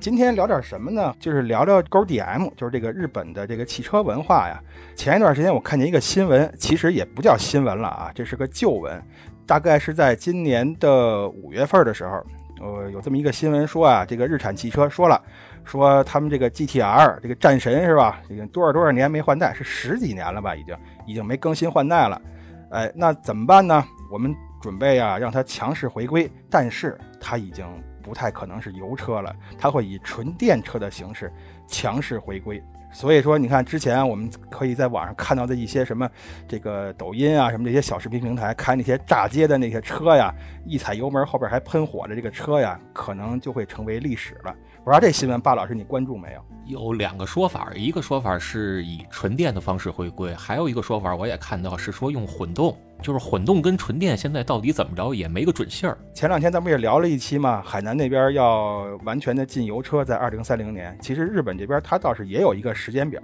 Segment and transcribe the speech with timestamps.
[0.00, 1.12] 今天聊点什么呢？
[1.18, 4.62] 就是聊聊勾 DM，就是这个日本的这个汽车文化呀。
[4.94, 9.02] 前一段时间我看见一个新闻，其实也不叫新闻了啊，这是个旧闻。
[9.44, 12.24] 大概是在今年的五月份的时候，
[12.60, 15.20] 呃，有这么一个新闻说啊，这个日产汽车说了，
[15.64, 20.76] 说他们这个 GTR 这个战神是吧，已经多少多少年没换代，是十几年了吧，已经
[21.06, 22.22] 已经没更新换代了。
[22.70, 23.84] 哎，那怎么办呢？
[24.12, 27.66] 我们准备啊让它强势回归，但是它已经。
[28.08, 31.30] 不太可能是油车了，它会以纯电车的形式
[31.66, 32.62] 强势回归。
[32.90, 36.10] 所以说，你看之前我们可以在网上看到的一些什么
[36.48, 40.34] 这个抖音啊，什么这些小视频平台开那些炸街的那些车呀，
[40.64, 44.56] 一踩油门后边还喷火的这个车呀，可能就会成为历史了。
[44.88, 46.42] 不知道这新闻，巴老师你关注没有？
[46.64, 52.74] 有两个说法，一个说法是以纯电的方式回归，还有一个说法我也看到是说用混动。
[53.00, 55.96] 就是混动跟纯电现在到底怎么着也没个准信儿。
[56.12, 60.98] 前两天咱们也聊了一期嘛，海南那边要完全的禁油车，在二零三零年。
[61.00, 63.22] 其实日本这边它倒是也有一个时间表，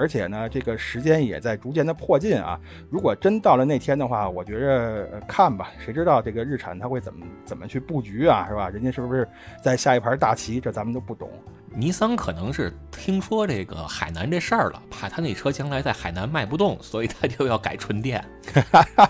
[0.00, 2.58] 而且呢，这个时间也在逐渐的迫近啊。
[2.88, 8.70] 如果真到了那天的话，我觉着看吧，谁知道这个日产它会怎么怎么去布局啊，是吧？
[8.70, 9.28] 人家是不是
[9.62, 10.58] 在下一盘大棋？
[10.58, 11.30] 这咱们都不懂。
[11.72, 18.24] 尼桑可能是听说这个海南这事儿了，怕他那车将来在海南卖不动，所以他就要改纯电。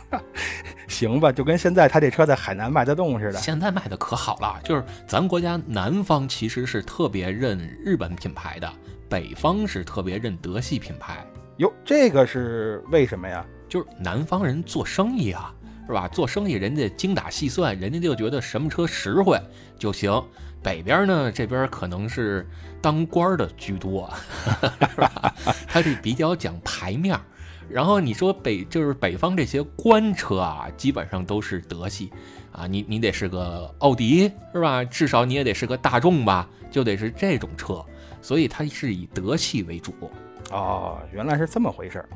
[0.86, 3.38] 行吧，就跟现在他这车在海南卖得动似的。
[3.38, 8.70] 现在卖的可好了，就是咱国家南方其实是特别认日本品牌的，
[9.08, 11.24] 北方是特别认德系品牌。
[11.56, 13.44] 哟，这个是为什么呀？
[13.68, 15.54] 就是南方人做生意啊，
[15.86, 16.06] 是吧？
[16.08, 19.40] 做生意人家精打细算，人家就觉得什么车实惠
[19.78, 20.10] 就行。
[20.62, 22.46] 北边呢，这边可能是
[22.82, 24.12] 当官的居多，
[24.94, 25.34] 是吧？
[25.66, 27.20] 他是比较讲牌面儿。
[27.68, 32.12] 然后你说北就是北方这些官车啊，基本上都是德系
[32.50, 34.82] 啊，你你得是个奥迪是吧？
[34.84, 37.84] 至少你也得是个大众吧，就得是这种车，
[38.20, 39.94] 所以它是以德系为主。
[40.50, 42.08] 哦，原来是这么回事儿。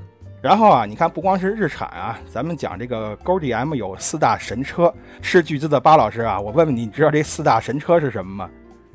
[0.45, 8.51] 然后啊，你看，不光是日产啊，咱们讲这个勾 D M 有四大神车，是巨资的巴老师啊，我问问你，你知道这四大神车是什么吗？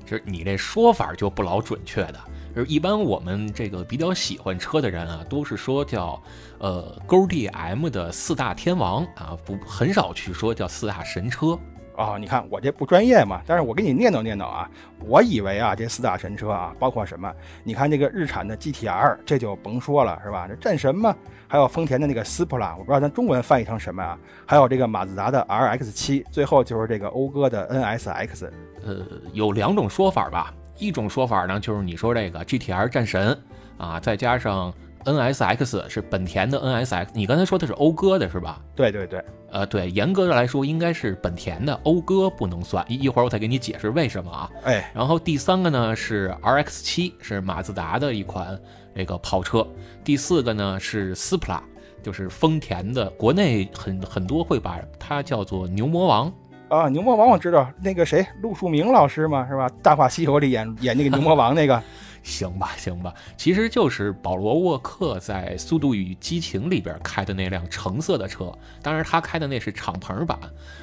[0.06, 2.20] 就是你这说法就不老准确的，
[2.56, 6.22] 就是一般我们这个比较喜欢车的人啊，都是说叫
[6.60, 11.58] 呃勾 D M 的四大天王啊，不很少去说叫四大神车。
[12.00, 14.70] 啊，你看我这不专业嘛，但是我给你念叨念叨啊，
[15.06, 17.30] 我以为啊这四大神车啊，包括什么？
[17.62, 20.48] 你看这个日产的 GTR，这就甭说了，是吧？
[20.48, 21.14] 这战神嘛，
[21.46, 24.18] 还有丰田的那个斯普拉，我不知道咱中文翻译成什么啊？
[24.46, 28.50] 还有这个马自达的 RX7，最后就是这个讴歌的 NSX。
[28.86, 33.38] 呃，有两种说法吧，一种说法呢就是你说这个 GTR 战神
[33.78, 34.74] 啊，再加上。
[35.06, 38.62] N S X 是本田的 N S X，你刚才说的是讴歌的是吧？
[38.76, 42.86] 对对对，呃，对，严格的来说应该是本田的，讴歌不能算。
[42.88, 44.50] 一一会儿我再给你解释为什么啊。
[44.64, 48.60] 哎，然后第三个呢是 R X 七，是马自达的一款
[48.94, 49.66] 那个跑车。
[50.04, 51.64] 第四个呢是斯普拉，
[52.04, 56.34] 就是丰田的，国内很很多会把它叫做牛魔王
[56.68, 56.90] 啊。
[56.90, 59.70] 牛魔王我知道，那个谁，陆树铭老师嘛，是吧？
[59.82, 61.82] 《大话西游》里演演那个牛魔王那个。
[62.24, 70.38] 行吧，行吧，其实就是保罗沃克在《速度与激情》里边开的那辆橙色的车，当然他开的那是敞篷版。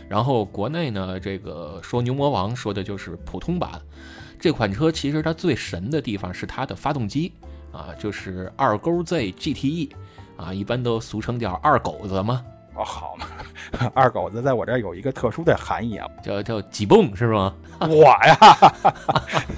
[0.08, 3.70] 然后国内呢，这个说牛魔王说的就是普通版。
[4.38, 7.32] 这款车其实它最神的地方是它的发动机
[7.72, 9.90] 啊，就是二勾 Z GTE
[10.36, 12.44] 啊，一般都俗称叫二狗子嘛。
[12.74, 13.26] 哦，好嘛，
[13.94, 17.54] 二狗子在我这儿有一个特殊的含义啊，叫叫几蹦是吗？
[17.80, 18.38] 我呀。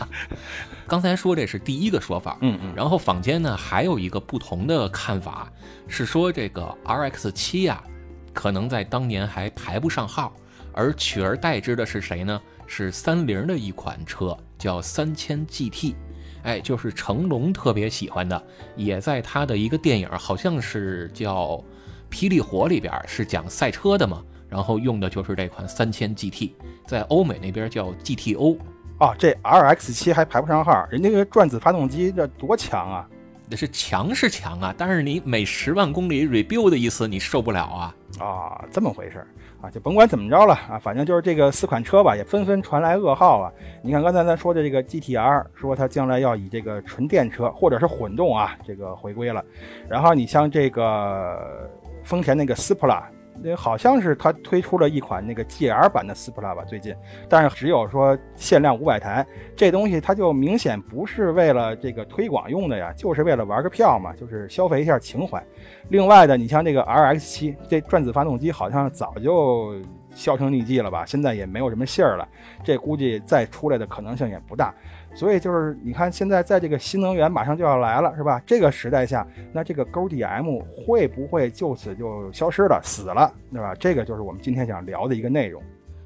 [0.89, 5.53] 刚才说这是第一个说法，嗯嗯，然后坊间呢还有一个不同的看法，
[5.87, 7.85] 是说这个 RX 七呀，
[8.33, 10.33] 可能在当年还排不上号，
[10.73, 12.41] 而取而代之的是谁呢？
[12.67, 15.95] 是三菱的一款车，叫三千 GT，
[16.43, 18.43] 哎，就是成龙特别喜欢的，
[18.75, 21.47] 也在他的一个电影，好像是叫
[22.11, 26.53] 《霹雳火》里边是讲赛车的嘛，然后用的就是这款三千 GT，
[26.87, 28.57] 在欧美那边叫 GTO。
[28.99, 33.09] 啊，这 R X 七还排不上号，人家个转子发动机这多强啊！
[33.49, 37.95] 那是强是强啊，但是你每十万公里 rebuild 一次，你受不了啊！
[38.19, 39.25] 啊，这么回事
[39.63, 43.53] 啊，就甭管怎么着了啊，反正就是这个四款车吧，也纷纷传来噩耗啊。
[43.83, 49.45] 你看刚才咱说的这个 G T R，说它将来要以这个纯电车或者是混动啊，这个回归了。
[49.89, 51.71] 然后你像这个
[52.03, 53.09] 丰田那个斯普拉。
[53.43, 56.95] 那好像是他推出了一款那个 GL 版的斯普拉吧，最近，
[57.29, 65.43] 但是只有说限量五百台，这东西它就明显不是为了这个推广用的呀，就是为了玩个票嘛，就是消费一下情怀。
[65.89, 69.77] 另外的，你像这个 RX7 这转子发动机，好像早就
[70.15, 72.29] 销声匿迹了吧，现在也没有什么信儿了，
[72.65, 74.75] 这估计再出来的可能性也不大。
[75.19, 78.41] 所以就是你看，现在在这个新能源马上就要来了，是吧？
[78.47, 83.75] 这个时代下，那这个勾 DM 会不会就此就消失了、死了，对吧？
[83.75, 85.61] 这个就是我们今天想聊的一个内容。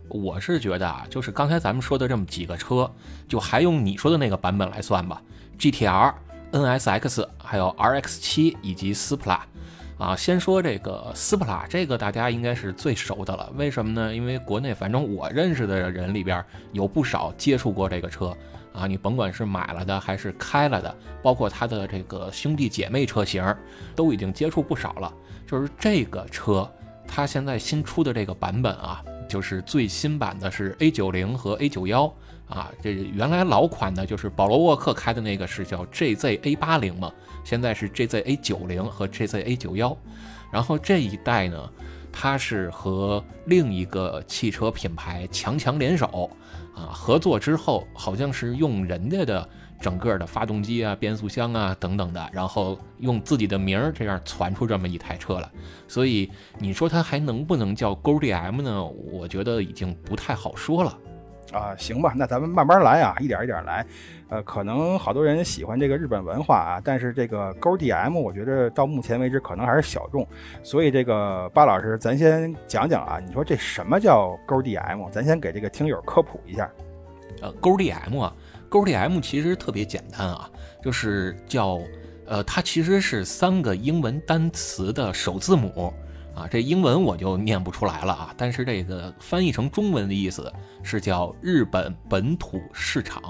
[0.09, 2.91] 我是觉得啊，就是刚才咱们说的这么几个车，
[3.29, 5.20] 就还用你说的那个版本来算吧
[5.59, 6.14] ，GTR、
[6.53, 9.44] NSX，还有 RX7 以及斯普拉。
[9.99, 13.53] 啊，先说这个斯普拉，这个大家应该是最熟的了。
[13.56, 14.14] 为什么呢？
[14.14, 16.43] 因为国内反正我认识的人里边
[16.73, 18.35] 有不少接触过这个车
[18.73, 18.87] 啊。
[18.87, 23.45] 你甭管是买了的还是开了的，包括它的这个兄弟姐妹车型，
[23.95, 25.13] 都已经接触不少了。
[25.47, 26.71] 就是这个车，
[27.07, 32.13] 它现在新出的这个版本啊，就是最新版的是 A90 和 A91。
[32.49, 37.11] 啊，这原来老款的就是保罗沃克开的那个是叫 GZA80 嘛，
[37.45, 39.97] 现在是 GZA90 和 GZA91，
[40.51, 41.71] 然后这一代呢，
[42.13, 46.31] 它是和另一个汽车品牌强强联手
[46.75, 49.49] 啊，合作之后好像是用人家的
[49.81, 55.51] 整个的发动机啊、变速箱啊等等的，然后用自己的名儿这样传出这么一台车来，
[55.87, 58.85] 所以你说它还能不能叫勾 DM 呢？
[58.85, 60.99] 我觉得已经不太好说了。
[61.52, 63.84] 啊，行吧，那咱们慢慢来啊，一点一点来。
[64.28, 70.26] 呃，可能好多人喜欢这个日本文化啊，但是这个勾 DM，我觉得到目前为止可能还是小众。
[70.62, 75.10] 所以这个巴老师，咱先讲讲啊，你说这什么叫勾 DM？
[75.10, 76.70] 咱先给这个听友科普一下。
[77.43, 78.34] 呃，勾 DM 啊，
[78.69, 80.49] 勾 DM 其实特别简单啊，
[80.82, 81.78] 就是叫
[82.26, 85.93] 呃，它其实是三个英文单词的首字母。
[86.34, 90.52] 啊，这英文我就念不出来了啊，但是这个翻译成中文的意思
[90.82, 93.23] 是叫日本本土市场。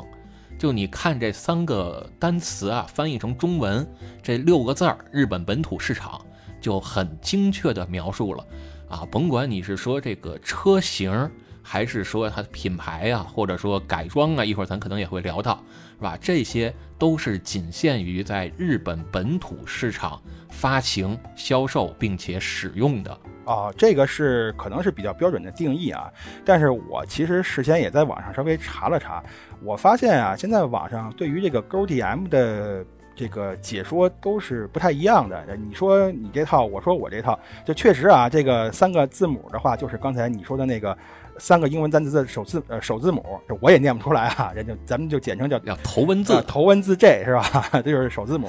[0.58, 3.86] 就你看这三个单词啊，翻译成中文
[4.22, 6.24] 这六个字儿“日本本土市场”
[6.60, 8.46] 就很精确的描述了
[8.88, 11.30] 啊，甭管你是说这个车型。
[11.62, 15.62] 还是说它的品牌啊，或者说改装啊，一会儿咱可能也会聊到，
[15.96, 16.18] 是吧？
[16.20, 20.20] 这些都是仅限于在日本本土市场
[20.50, 23.70] 发行、销售并且使用的啊。
[23.76, 26.10] 这个是可能是比较标准的定义啊。
[26.44, 29.22] 但是我其实事先也在网上稍微查了查，
[29.62, 32.84] 我发现啊，现在网上对于这个 GDM 的
[33.14, 35.44] 这个解说都是不太一样的。
[35.56, 40.96] 你说你这套，我说我这套，就确实啊，这个三个字母的话，就是刚才你说的那个。
[41.42, 47.68] 三个英文单词的首字呃首字母，这我也念不出来啊， 人就咱们就简称叫叫头文字头文字 J 是吧？
[47.72, 48.48] 这 就是首字母。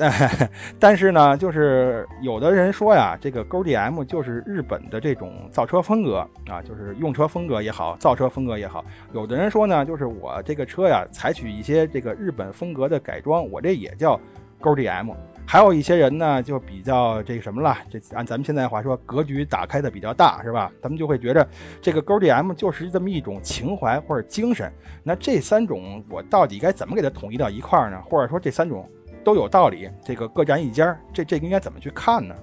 [0.78, 6.18] 但是呢，就是有的人说呀，这个勾 DM 就是日本的这种造车风格
[6.50, 8.84] 啊，就是用车风格也好，造车风格也好。
[9.14, 14.20] 有的人说呢，就是我这个车呀，采取一些这个日本风格的改装，我这也叫
[14.60, 15.14] 勾 DM。
[15.50, 20.70] 还有一些人呢，就比较这个什么了，这按咱们现在话说，格局打开的比较大，是吧？
[20.82, 21.48] 咱们就会觉着
[21.80, 24.70] 这个勾 DM 就是这么一种情怀或者精神。
[25.02, 27.98] 那这三种我到底该怎么给它统一到一块儿呢？
[28.02, 28.86] 或者说这三种
[29.24, 32.34] 都有道理，这个各占一家，这这应该怎么去看呢？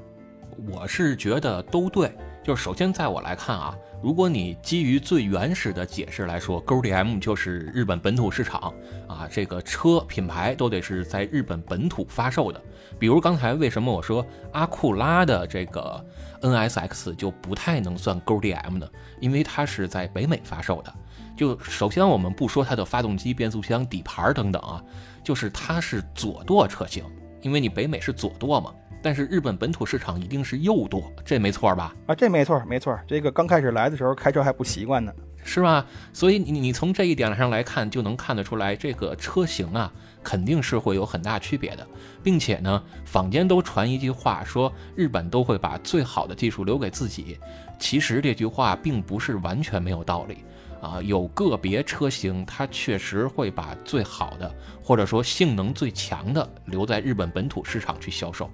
[0.71, 2.11] 我是觉得都对。
[2.45, 8.71] 就是首先在我来看啊，如果你基于最原始的解释来说，勾 DM 就是日本本土市场
[9.07, 12.61] 啊，这个车品牌都得是在日本本土发售的。
[12.99, 16.05] 比如刚才为什么我说阿库拉的这个
[16.39, 18.87] NSX 就不太能算 GDM 呢？
[19.19, 20.93] 因为它是在北美发售的。
[21.35, 24.79] 就首先我们不说它的发动机、变速箱、底盘等等啊，
[25.23, 27.03] 就是它是左舵车型，
[27.45, 28.73] 因为你北美是左舵嘛。
[29.03, 31.95] 但是日本本土市场一定是右舵，这没错吧？
[32.07, 32.99] 啊，这没错，没错。
[33.05, 35.85] 这个刚开始来的时候开车还不习惯呢，是吧？
[36.11, 39.93] 所以你你从这一点上来看，就能看得出来，这个车型啊。
[40.23, 41.87] 肯定是会有很大区别的，
[42.23, 47.37] 并且呢，坊间都传一句话，说日本都会把最好的技术留给自己。
[47.77, 50.37] 其实这句话并不是完全没有道理
[50.85, 58.49] 啊，有个别车型它确实会把最好的或者说性能最强的留在日本本土市场去销售。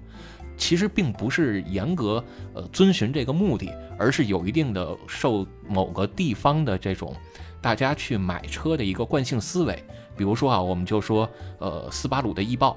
[0.56, 2.22] 其实并不是严格
[2.54, 7.14] 呃遵循这个目的，而是有一定的受某个地方的这种
[7.60, 9.84] 大家去买车的一个惯性思维。
[10.16, 12.76] 比如说啊，我们就说，呃，斯巴鲁的翼豹，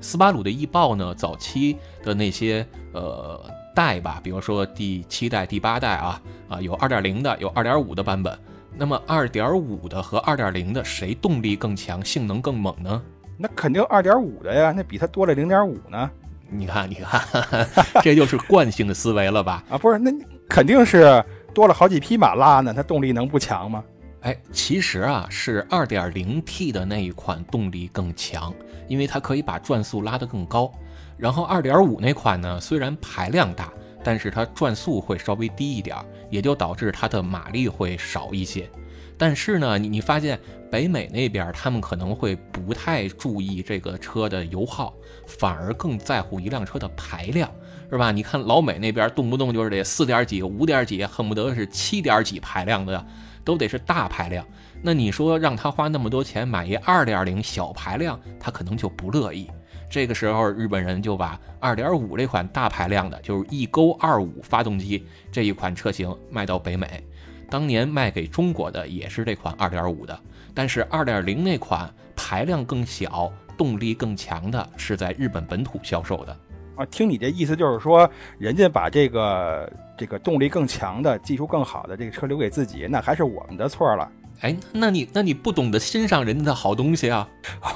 [0.00, 8.38] 斯巴鲁的翼豹呢，早期的那些呃代吧，比如说第七代、第八代啊，啊有二点零的，有二点五的版本。
[8.78, 13.02] 那么二点五的和二点零的，谁动力更强，性能更猛呢？
[13.38, 16.10] 那肯定二点五的呀，那比它多了零点五呢。
[16.48, 17.20] 你看，你看，
[18.02, 19.64] 这就是惯性的思维了吧？
[19.68, 20.10] 啊，不是，那
[20.48, 23.82] 肯定是多了好几匹马拉呢，它动力能不强吗？
[24.20, 28.52] 哎，其实啊，是 2.0T 的那一款动力更强，
[28.88, 30.70] 因为它可以把转速拉得更高。
[31.16, 33.72] 然后2.5那款呢，虽然排量大，
[34.06, 35.96] 但是它转速会稍微低一点，
[36.30, 38.70] 也就导致它的马力会少一些。
[39.18, 40.38] 但是呢，你你发现
[40.70, 44.94] 北美那边他们可能会不太注意这个车的油耗，
[45.26, 47.50] 反而更在乎一辆车的排量，
[47.90, 48.12] 是吧？
[48.12, 53.04] 你看老美那边动不动就是得四点几、五点几，恨不得是七点几排量的，
[53.42, 54.46] 都得是大排量。
[54.82, 59.50] 那你说让他花那么多钱买一二点零小排量，他可能就不乐意。
[59.88, 67.02] 这个时候，日本人就把二点五这款大排量的，就是一勾二五发动机这一款车型卖到北美。
[67.48, 70.18] 当年卖给中国的也是这款二点五的，
[70.52, 76.36] 但是二点零那款排量更小、动力更强的，是在日本本土销售的。
[76.74, 84.10] 啊，听你这意思就是说，人家把这个这个动力更强的、技术更好的这个车留给自己，那还是我们的错了。
[84.40, 87.28] 哎，那你那你不懂得欣赏人家的好东西啊？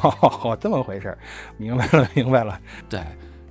[0.02, 1.16] 哦， 这么回事，
[1.56, 2.58] 明白了，明白了。
[2.88, 3.00] 对，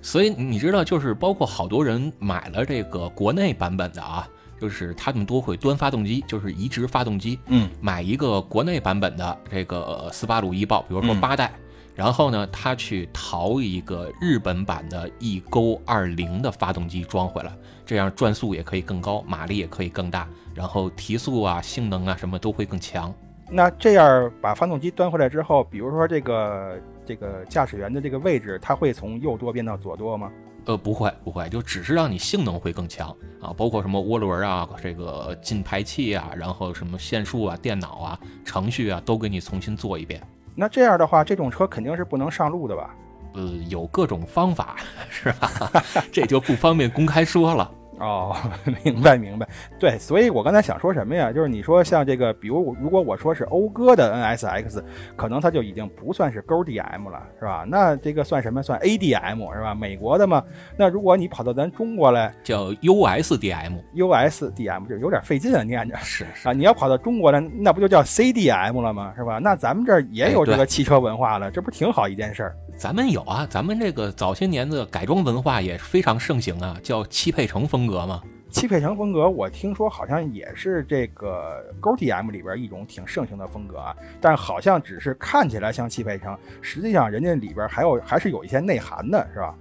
[0.02, 4.28] 所以你知道，就是包括好多人买了这个国内版本的啊，
[4.62, 11.52] 就是他们都会端发动机，就是移植发动机，嗯，买一个国内版本的这个斯巴鲁翼豹，比如说八代，
[11.96, 17.52] 然后呢，他去淘一个日本版的一勾二零的发动机装回来，
[17.90, 20.28] 这样转速也可以更高，马力也可以更大。
[20.54, 23.12] 然后提速啊、性能啊什么都会更强。
[23.50, 30.32] 那这样把发动机端回来之后，比如说这个这个驾驶员的这个位置，它会从右舵变到左舵吗？
[30.66, 33.10] 呃，不会，不会，就只是让你性能会更强
[33.42, 40.22] 啊，包括什么涡轮啊、这个进排气啊，然后什么线束啊、电脑啊、程序啊，都给你重新做一遍。
[40.54, 42.96] 那这样的话，这种车肯定是不能上路的吧？
[43.34, 44.76] 呃，有各种方法，
[45.10, 45.72] 是吧？
[46.12, 47.72] 这就不方便公开说了。
[48.00, 48.36] 哦，
[48.86, 49.46] 明白明白，
[49.78, 51.34] 对，所以我刚才想说什么呀？
[51.34, 54.82] 就是你说像这个，比如如果我说是讴歌的 NSX，
[55.16, 57.66] 可能它就已经不算是勾 DM 了，是吧？
[57.68, 58.64] 那这个算什么？
[58.64, 59.76] 算 ADM 是吧？
[59.76, 60.44] 美国的嘛？
[60.78, 66.54] 那如果你跑到咱中国来，叫 USDM，USDM 就有点费劲啊，念着是啊。
[66.54, 69.14] 你要跑到中国来，那不就叫 CDM 了吗？
[69.18, 69.40] 是吧？
[69.40, 72.56] 那咱们这儿也有这个汽车文化了，这不挺好一件事儿？
[72.78, 78.22] 咱们有啊，咱们这个早些年的改装文化也是非常盛行啊，叫汽配城风格嘛。
[78.52, 89.56] 汽配城风格，我听说好像也是这个勾 T M 里边一种挺盛行的风格啊，但好像只是看起来像汽配城，实际上人家里边还有还是有一些内涵的，是吧？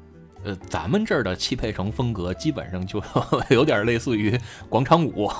[0.48, 3.02] 呃，咱们这儿的汽配城风格基本上就
[3.50, 4.38] 有点类似于
[4.70, 5.30] 广场舞。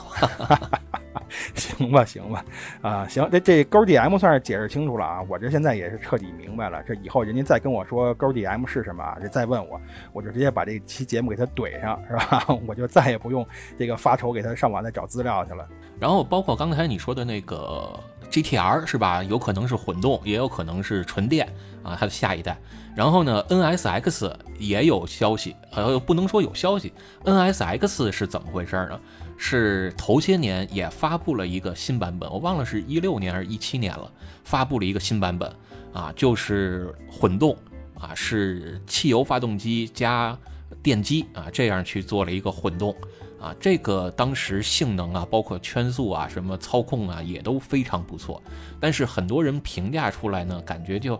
[1.54, 2.44] 行吧，行吧，
[2.82, 6.82] 啊，行，这这勾 DM 算是解释清楚了啊，我这现在也是彻底明白了。
[6.82, 9.80] 这以后人家再跟我说勾 DM 是什么，这再问我，
[10.12, 12.44] 我就直接把这期节目给他怼上，是吧？
[12.66, 13.46] 我就再也不用
[13.78, 15.66] 这个发愁给他上网再找资料去了。
[15.98, 17.98] 然后包括刚才你说的那个
[18.30, 19.22] GTR 是吧？
[19.22, 21.46] 有可能是混动，也有可能是纯电
[21.82, 22.58] 啊，它的下一代。
[22.98, 24.28] 然后呢，NSX
[24.58, 26.92] 也有消息，呃，不能说有消息
[27.24, 29.00] ，NSX 是怎么回事呢？
[29.36, 34.10] 是头些年也发布了一个新版本，我忘了是一六年还是一七年了，
[34.42, 35.48] 发布了一个新版本
[35.92, 37.56] 啊，就是混动
[37.94, 40.36] 啊，是汽油发动机加
[40.82, 42.92] 电机啊，这样去做了一个混动
[43.40, 48.42] 啊，这个当时性能啊，包括圈速啊，什么操控啊，也都非常不错，
[48.80, 51.14] 但是很多人评价出来呢，感觉就，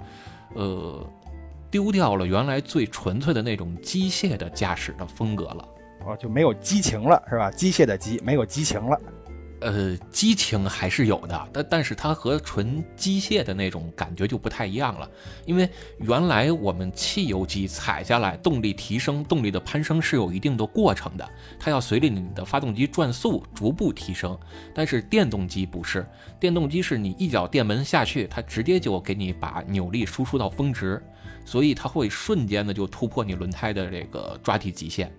[0.55, 1.09] 呃。
[1.71, 5.69] 丢掉了原来最纯粹的那种机械的驾驶的风格了，
[6.07, 7.51] 哦，就没有激情了，是吧？
[7.51, 9.01] 机械的机没有激情了。
[9.61, 15.11] 呃，激情还是有的，但但是它和纯机械的那种感觉就不太一样了。
[15.45, 24.39] 因为原来我们汽油机踩下来，动力提升、动力的攀升是有一定的过程的，它要随着你的发动机转速逐步提升。
[24.73, 26.07] 但是电动机不是，
[26.39, 31.03] 电动机是你一脚电门下去，它直接就给你把扭力输出到峰值，
[31.49, 35.11] 所以它会瞬间的就突破你轮胎的这个抓地极限。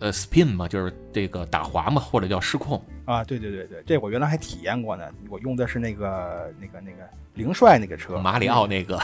[0.00, 3.22] 呃，spin 嘛，就是这个打滑嘛，或者叫失控啊。
[3.22, 5.04] 对对对对，这我原来还体验过呢。
[5.28, 8.96] 我用的是那个那个那个凌帅那个车，马里奥那个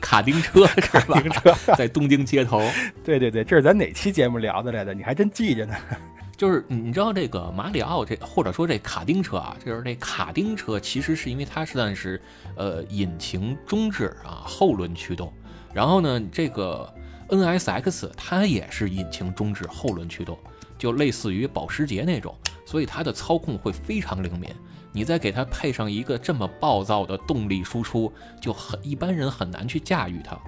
[0.00, 2.62] 卡丁车，卡丁车 在东京街头。
[3.04, 4.94] 对对对，这是咱哪期节目聊的来的？
[4.94, 5.74] 你还真记着呢。
[6.38, 12.20] 就是你知道这个马里奥这，或者说这卡丁车啊，就是这卡丁车，其实是因为它算是
[12.56, 15.30] 呃引擎中置啊，后轮驱动。
[15.72, 16.92] 然后呢，这个。
[17.28, 20.38] NSX 它也是引擎中置后轮驱动，
[20.76, 22.36] 就类似于保时捷那种，
[22.66, 24.50] 所以它的操控会非常灵敏。
[24.92, 30.38] 你再给它配上一个这么暴躁的动力输出，就很一般人很难去驾驭它。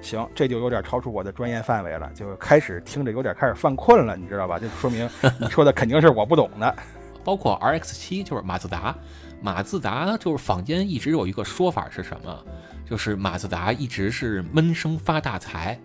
[0.00, 4.58] 行，这就有点超出我的专业范围了，就开始听着有点开始犯困了，你知道吧？
[4.58, 5.06] 就说明
[5.38, 6.74] 你说的肯定是我不懂的。
[7.22, 8.96] 包括 RX7 就是马自达，
[9.42, 12.44] 马自达就是坊间一直有一个说法是什么？
[12.88, 15.78] 就是马自达一直是闷声发大财。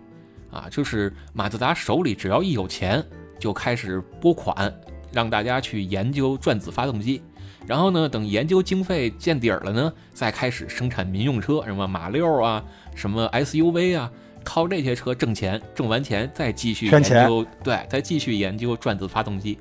[0.50, 3.04] 啊，就是马自达手里只要一有钱，
[3.38, 4.72] 就开始拨款
[5.12, 7.20] 让大家去研究转子发动机。
[7.66, 14.10] 然后呢，等研究经费见底儿了呢，再开始生产民用车，什么马六啊，什么 SUV 啊，
[14.42, 19.58] 靠这些车挣钱，挣完钱再继续研究，对，再继续研究转子发动机。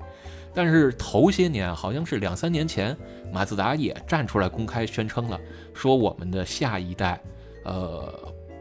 [0.57, 2.97] 但是头些年，好像是两三年前，
[3.31, 5.39] 马自达也站出来公开宣称了，
[5.71, 7.21] 说我们的下一代，
[7.63, 8.11] 呃，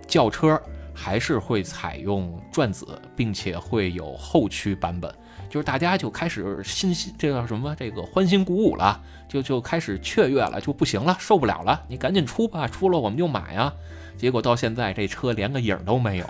[0.07, 0.61] 轿车
[0.93, 2.87] 还是会采用转子，
[3.17, 5.11] 并且会有后驱版本。
[5.49, 7.75] 就是大家就开始欣欣，这叫什么？
[7.79, 13.73] 这个欢欣鼓舞了，就就开始雀跃了，就不行了，受不了了，你赶紧出吧，出了我们就买呀。
[14.17, 16.27] 结果到现在这车连个影都没有，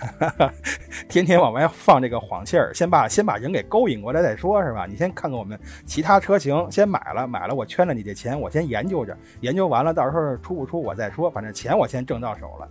[1.09, 4.87] 天天往外放这个谎信儿，先把先把人给勾引过来再说，是吧？
[4.87, 12.69] 你先看看我们其他车型，先买了，买了我圈了你这钱，我先研究着，研究完了到时候出不出我再说，反正钱我先挣到手了。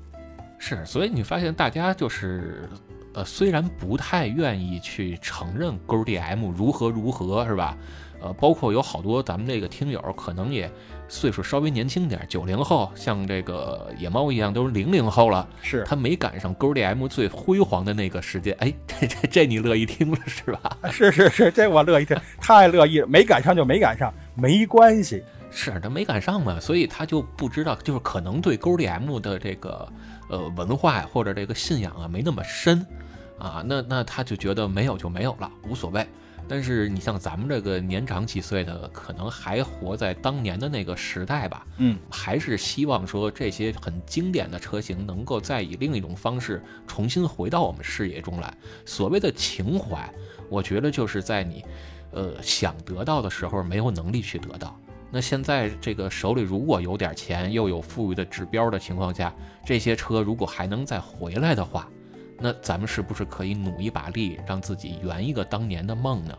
[0.58, 2.70] 是，所以你发现大家就是。
[3.16, 7.78] 呃，虽然不太愿意去承认勾 DM 如何如何，是吧？
[8.20, 10.70] 呃，包括有好多咱们这个听友可能也
[11.08, 18.56] 岁数稍微年轻点，九零后，像这个野猫一样都是零零后了，是他没赶上勾 DM 最辉煌的那个时间。
[18.60, 20.78] 哎，这这这你乐意听了是吧？
[20.92, 23.08] 是是是，这我乐意听，太乐意了。
[23.08, 25.24] 没赶上就没赶上，没关系。
[25.52, 29.88] 是他没赶上嘛，所以他就不知道，就是可能对勾 DM 的这个
[30.30, 32.86] 呃文化或者这个信仰啊没那么深。
[33.38, 36.08] 啊，那那他就觉得没有就没有了，无所谓。
[36.48, 48.54] 但是你像咱们这个年长几岁的，可能还活在当年的那个时代吧，嗯，还是希望说这些很经典的车型能够再以另一种方式重新回到我们视野中来。
[48.86, 50.14] 所谓的情怀，
[50.50, 51.66] 我觉得就是在你，
[52.12, 54.80] 呃，想得到的时候没有能力去得到。
[55.12, 59.34] 那现在这个手里如果有点钱，又有富裕的指标的情况下，
[59.66, 61.88] 这些车如果还能再回来的话。
[62.40, 66.38] 那咱们是不是可以努一把力，让自己圆一个当年的梦呢？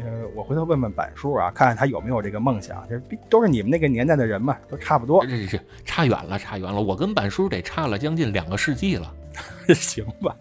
[0.00, 2.84] 呃，我回头问问板叔啊，看看他有没有这个梦想。
[2.88, 5.24] 这都是你们那个年代的人嘛，都差不多。
[5.24, 6.80] 这这这差远了，差远了。
[6.80, 9.14] 我跟板叔得差了将近两个世纪了。
[9.74, 10.34] 行吧，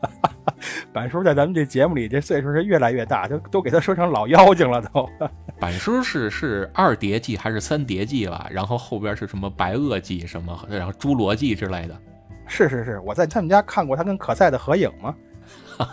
[0.92, 5.08] 板叔在咱们这节目里这岁数是越来越大，都都给他说成老妖精了都。
[5.60, 8.48] 板叔是是二叠纪还是三叠纪了？
[8.52, 12.02] 然后后边是什么白垩纪什么，然后侏罗纪之类的。
[12.48, 15.16] 是是是，我在他们家看过他跟可赛的合影吗？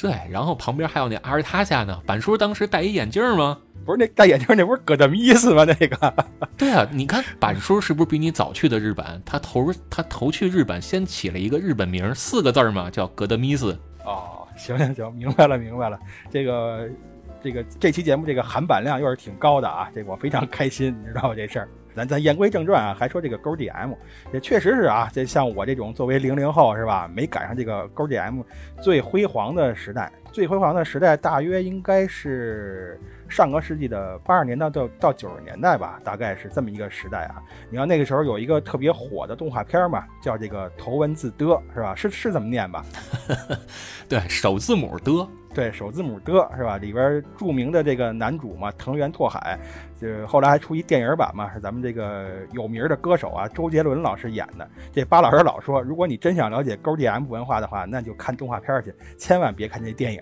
[0.00, 1.98] 对，然后旁边还有那阿尔塔夏呢。
[2.04, 3.58] 板叔当时戴一眼镜吗？
[3.84, 5.64] 不是那戴眼镜那不是戈德米斯吗？
[5.64, 6.14] 那个。
[6.58, 9.22] 对啊，你看板叔是不是比你早去的日本？
[9.24, 13.78] 他头他头去日本先起了一个日本名，四个字嘛，叫戈德米斯。
[14.04, 15.98] 哦，行行行，明白了明白了。
[16.30, 16.88] 这个
[17.42, 21.68] 这个这期节目这个含板量又是挺高的啊，这我非常开心，你知道这事儿。
[21.94, 23.94] 咱咱言归正传啊，还说这个勾 DM，
[24.32, 28.42] 也确实是啊，这像我这种作为零零后是吧，没赶上这个勾 DM
[28.80, 30.10] 最辉煌的时代。
[30.32, 37.42] 最辉煌的时代大约应该是上个世纪的八十年代到到九十年代吧，大概是这么一个时代啊。
[37.68, 41.94] 你看那个时候有一个特别火的动画片嘛，叫这个头文字的，是吧？
[41.94, 42.82] 是是这么念吧？
[44.08, 45.28] 对，首字母的。
[45.54, 46.78] 对，首字母的是吧？
[46.78, 49.58] 里边著名的这个男主嘛，藤原拓海，
[50.00, 54.66] 就后来还出一电影版嘛，是咱们这个有名的歌手啊，周杰伦老师演的。
[54.92, 60.20] 这巴老师老说，如果你真想了解勾 DM 文化的话，那就看动画片去，千万别看这电影。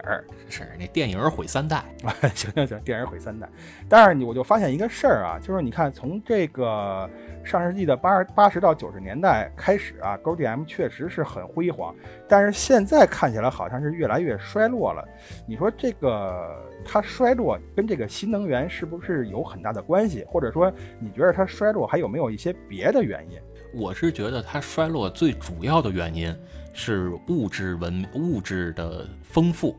[0.48, 1.84] 是那电影毁三代。
[2.34, 3.48] 行行行，电影毁三代。
[3.88, 7.08] 但是你我就发现一个事儿啊，就是你看从这个。
[7.44, 11.94] 上世纪的八八十到九十年代开始啊，勾 DM 确实是很辉煌，
[12.28, 15.06] 但是现在看起来好像是越来越衰落了。
[15.46, 20.24] 你说这个它衰落跟这个新能源是不是有很大的关系？
[20.28, 23.38] 或者说你觉得它衰落还有没有一些别的原因？
[23.72, 26.36] 我是觉得它衰落最主要的原因
[26.72, 29.76] 是物质文物质的丰富，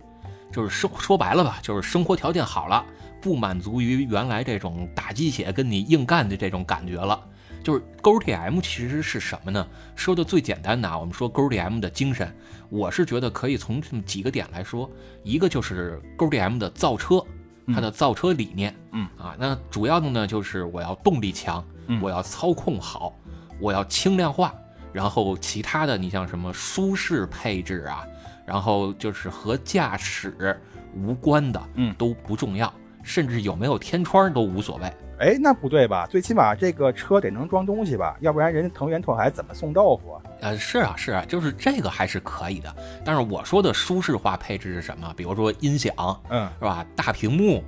[0.52, 2.86] 就是说说白了吧，就是生活条件好了，
[3.22, 7.22] 不满足于原来这种打鸡血跟你硬干的这种感觉了。
[7.64, 9.66] 就是勾 DM 其实是什么呢？
[9.96, 12.34] 说的最简单的啊，我们说勾 DM 的精神，
[12.70, 14.90] 我是觉得可以从这么几个点来说。
[15.24, 17.24] 一个就是勾 DM 的造车，
[17.68, 21.64] 它的造车理念，嗯啊，那主要的呢就是我要动力强，
[22.02, 23.14] 我要操控好，
[23.60, 24.54] 我要轻量化，
[24.92, 28.06] 然后其他的你像什么舒适配置啊，
[28.46, 30.60] 然后就是和驾驶
[30.96, 34.92] 无关的，嗯，都不重要，甚至有没有天窗都无所谓。
[35.22, 36.08] 哎，那不对吧？
[36.08, 40.22] 最起码这个车得能装东西吧，要不然人家藤原拓海怎么送豆腐啊？
[40.42, 42.76] 呃，是啊，是啊，就是这个还是可以的。
[43.06, 45.14] 但是我说的舒适化配置是什么？
[45.16, 45.94] 比如说音响，
[46.30, 46.84] 嗯，是吧？
[46.96, 47.64] 大屏幕、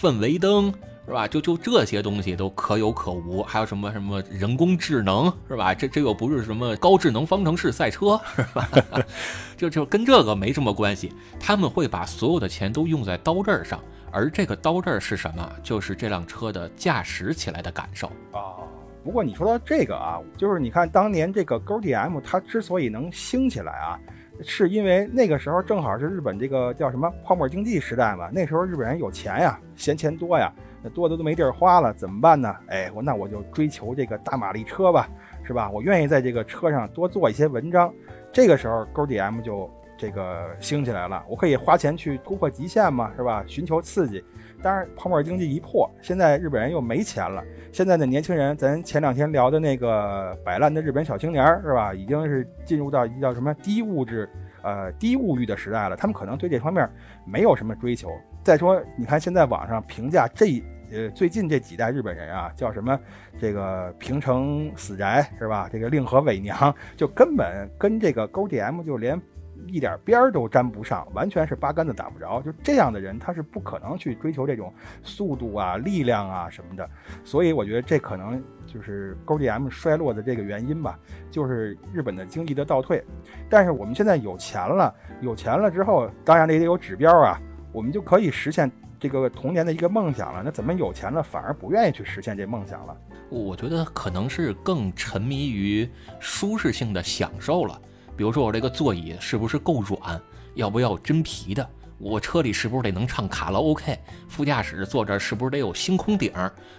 [0.00, 0.72] 氛围灯，
[1.06, 1.28] 是吧？
[1.28, 3.42] 就就这些东西都可有可无。
[3.42, 5.74] 还有什么什么人工智能，是吧？
[5.74, 8.66] 这这又不是什么高智能方程式赛车，是吧？
[9.58, 11.12] 就就跟这个没什么关系。
[11.38, 13.78] 他们会把所有的钱都用在刀刃上。
[14.14, 15.52] 而这个刀刃是什么？
[15.62, 18.06] 就是这辆车的驾驶起来的感受。
[18.32, 18.66] 哦，
[19.02, 23.98] 不过你说到这个啊，就是你看当年这个 g o d M 它之所以能兴起来啊，
[24.42, 32.54] 是因为那个时候正好是日本这个叫什么泡沫经济时代嘛，那时候日本人有钱呀，闲钱多呀，那多的都没地儿花了，怎么办呢？
[32.68, 35.08] 哎，我那我就追求这个大马力车吧，
[35.44, 35.68] 是吧？
[35.70, 37.92] 我愿意在这个车上多做一些文章。
[38.32, 43.44] 这个时候 g o D M 就这个兴起来了，我可以花钱去突破极限嘛，是吧？
[43.46, 44.22] 寻求刺激。
[44.62, 47.44] 当然，泡沫经济一破，现在日本人又没钱了。
[47.70, 51.92] 现在的年轻人，咱前两天聊的那个摆烂的日本小青年是吧？
[51.92, 54.28] 已经是进入到一叫什么低物质、
[54.62, 55.96] 呃低物欲的时代了。
[55.96, 56.88] 他们可能对这方面
[57.26, 58.08] 没有什么追求。
[58.42, 62.98] 再说，你看现在网上评价这呃最近这几代日本人啊，叫什么？
[63.38, 65.68] 这个平成死宅是吧？
[65.70, 69.20] 这个令和伪娘，就根本跟这个 Go D M 就连。
[69.68, 72.40] 一点边儿都沾不上，完全是八竿子打不着。
[72.42, 74.72] 就这样的人，他是不可能去追求这种
[75.02, 76.88] 速度啊、力量啊什么的。
[77.24, 80.98] 所以我觉得这可能就是 G D M 衰落的这个原因吧，
[81.30, 83.04] 就是日本的经济的倒退。
[83.48, 87.40] 但是我们现在有钱了，有钱了之后，当然也得有指标啊，
[87.72, 90.42] 我们就可以实现这个童年的一个梦想了。
[90.44, 92.96] 那怎么有钱了反而不愿意去实现这梦想了？
[93.30, 95.88] 我觉得可能是更沉迷于
[96.20, 97.80] 舒适性的享受了。
[98.16, 100.20] 比如说我这个座椅是不是够软？
[100.54, 101.68] 要不要真皮的？
[101.98, 103.98] 我车里是不是得能唱卡拉 OK？
[104.28, 106.32] 副驾驶坐着是不是得有星空顶？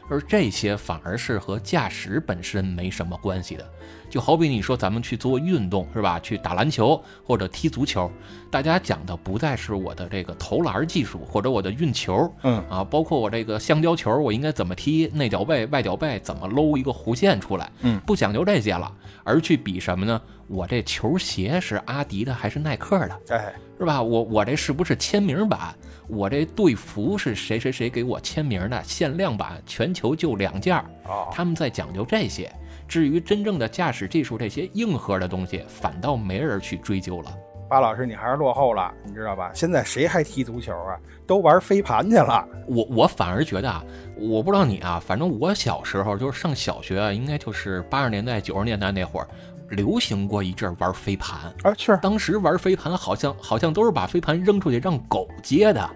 [0.09, 3.69] 而这些反而是和驾驶本身没什么关系的。
[4.09, 6.19] 就好比你说咱们去做运动是吧？
[6.19, 8.09] 去打篮球或者踢足球，
[8.49, 18.91] 大家讲的不再是我的这个投篮技术或者我的运球，嗯啊，包括我这个橡胶球我应该怎么踢，内脚背外脚背怎么搂一个弧线出来，嗯，不讲究这些了，
[19.23, 20.21] 而去比什么呢？
[20.47, 23.19] 我这球鞋是阿迪的还是耐克的？
[23.29, 24.01] 哎，是吧？
[24.01, 25.75] 我我这是不是签名版？
[26.07, 28.83] 我这队服是谁谁谁给我签名的？
[28.83, 30.85] 限量版，全球就两件儿。
[31.07, 32.51] 哦，他们在讲究这些。
[32.87, 37.31] 至于真正的驾驶技术这些硬核的东西，反倒没人去追究了。
[37.67, 39.49] 巴老师，你还是落后了，你知道吧？
[39.53, 40.95] 现在谁还踢足球啊？
[41.25, 42.47] 都玩飞盘去了。
[42.67, 43.83] 我我反而觉得啊，
[44.15, 49.27] 我不知道你啊，反正我小时候就是上小学，应该就是八十年代九十年代那会儿，
[49.69, 51.73] 流行过一阵玩飞盘啊。
[51.75, 55.89] 是，当时玩飞盘好像好像都是把飞盘扔出去让狗接的。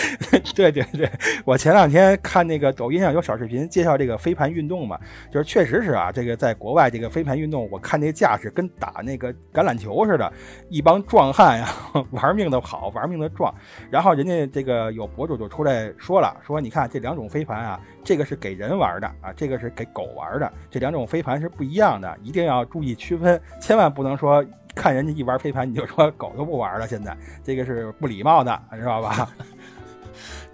[0.55, 1.09] 对对对，
[1.45, 4.99] 我前两天看那个抖音上有小视频介绍这个飞盘运动嘛，
[5.31, 10.31] 就是确实是啊，这个在国外这个飞盘运动，我看那架势跟打那个橄榄球似的，
[10.69, 11.67] 一帮壮汉呀
[12.11, 13.53] 玩命的跑，玩命的撞，
[13.89, 24.43] 然后人家这个有博主就出来说了，说你看这两种飞盘啊，这个是给人玩的啊，这个是给狗玩的，这两种飞盘是不一样的，一定要注意区分，千万不能说
[24.75, 29.29] 看人家一玩飞盘你就说狗都不玩了，现在这个是不礼貌的，知道吧？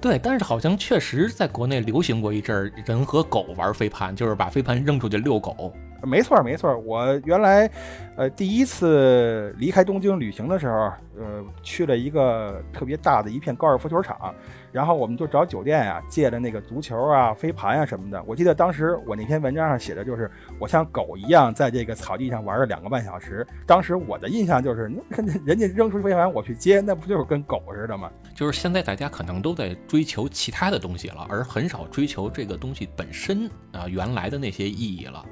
[0.01, 5.73] 对，但是好像确实在国内流行过一阵儿，人和狗玩飞盘，就是把飞盘扔出去遛狗。
[6.03, 6.77] 没错，没错。
[6.77, 7.69] 我原来，
[8.15, 14.33] 呃，第一次离开东京旅行的时候，呃，去了一个特别大的一片高尔夫球场。
[14.71, 18.21] 然后我们就找酒店啊，借了那个足球啊、飞盘啊什么的。
[18.27, 23.45] 我记得当时我那篇文章上写的就是，我像狗一样在这个草地上玩了两个半小时。
[23.65, 24.91] 当时我的印象就是，
[25.43, 28.11] 人家扔出飞盘我去接，那不就是跟狗似的吗？
[28.35, 35.25] 就是现在大家可能都在追求其他的东西了，而很少追求这个东西本身啊原来的那些意义了。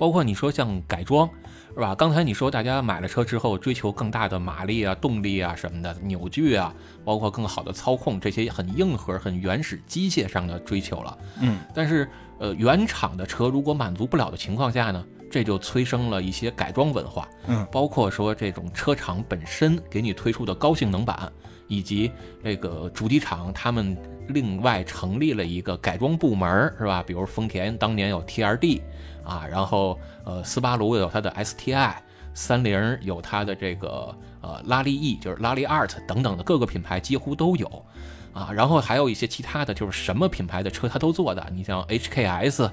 [0.00, 1.30] 包括你说像改装。
[1.72, 1.94] 是吧？
[1.94, 11.18] 刚才你说大家买了车之后追求更大的马力啊、动力啊什么的，扭矩啊，包括更好的操控，这些很硬核、很原始机械上的追求了。
[11.40, 12.10] 嗯，但是
[12.40, 17.28] 呃，原厂的车如果满足不了的情况下呢，这就催生了一些改装文化。
[17.46, 21.32] 嗯，包括说这种车厂本身给你推出的高性能版，
[21.68, 22.10] 以及
[22.42, 27.00] 这个主机厂他们另外成立了一个改装部门，是吧？
[27.06, 28.82] 比如丰田当年有 T R D。
[29.24, 31.94] 啊，然后呃，斯巴鲁有它的 STI，
[32.34, 37.84] 三菱有它的这个呃拉力 E，就是拉力 Art 等等的各个品牌几乎都有，
[38.32, 42.70] 啊，然后还有一些其他的就是什么品牌的车它都做的，你像 HKS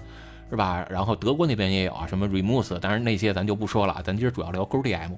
[0.50, 0.88] 是吧？
[0.90, 5.18] 然后德国那边也有啊，什么 Remus，当然那些咱就不说了，咱今儿主要聊 GDM，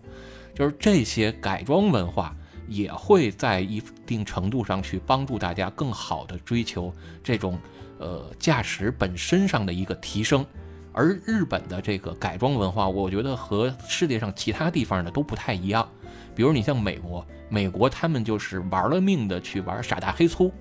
[0.56, 2.36] 就是这些改装文化
[2.68, 6.92] 也会在一定程度上去帮助大家更好的追求
[7.24, 7.60] 这种
[8.00, 10.44] 呃驾驶本身上的一个提升。
[10.91, 15.88] 而日本的这个改装文化，我觉得和世界上其他地方的都不太一样。
[16.36, 20.52] 比如你像美国，美国他们就是玩了命的去玩傻大黑粗。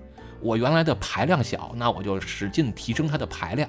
[0.40, 3.68] 我原来的排量小，那我就使劲提升它的排量。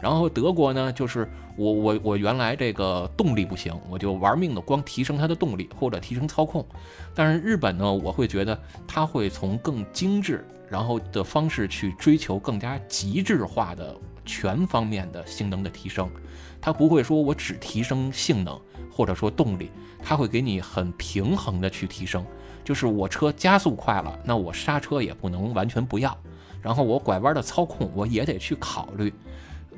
[0.00, 6.64] 然后德国呢，就是我我我原来这个动力不行，我就玩命的光提升它的动力或者提升操控。
[7.14, 13.94] 但是日本呢，我会觉得它会从更精致然后的方式去追求更加极致化的
[14.30, 16.08] 全方面的性能的提升。
[16.60, 18.58] 它不会说我只提升性能
[18.92, 19.70] 或者说动力，
[20.02, 22.24] 它会给你很平衡的去提升。
[22.62, 26.16] 就是我车加速快了，那我刹车也不能完全不要，
[26.62, 29.12] 然后我拐弯的操控我也得去考虑。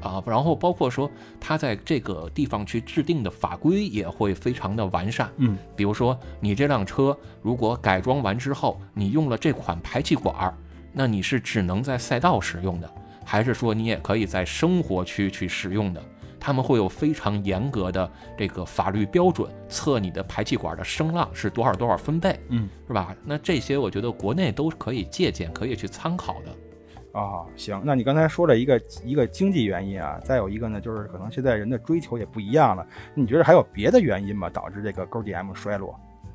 [0.00, 5.30] 啊，然后包括说，它在这个地方去制定的法规也会非常的完善。
[5.36, 10.52] 嗯，比如说你这辆车如果改装完之后，你用了这款排气管，
[10.92, 12.90] 那你是只能在赛道使用的，
[13.24, 16.02] 还是说你也可以在生活区去使用的？
[16.38, 23.14] 他们会有非常严格的这个法律标准，测你的排气管的声浪是多少多少分贝，嗯，是吧？
[23.24, 27.20] 那这些我觉得国内都可以借鉴，可以去参考的。
[27.20, 32.84] 啊，行，那你刚才说了一个一个经济原因啊，再有一个呢，就是可能现在人的追求也不一样了。
[33.14, 34.50] 你觉得还有别的原因吗？
[34.50, 35.94] 导致这个 Go DM 衰落？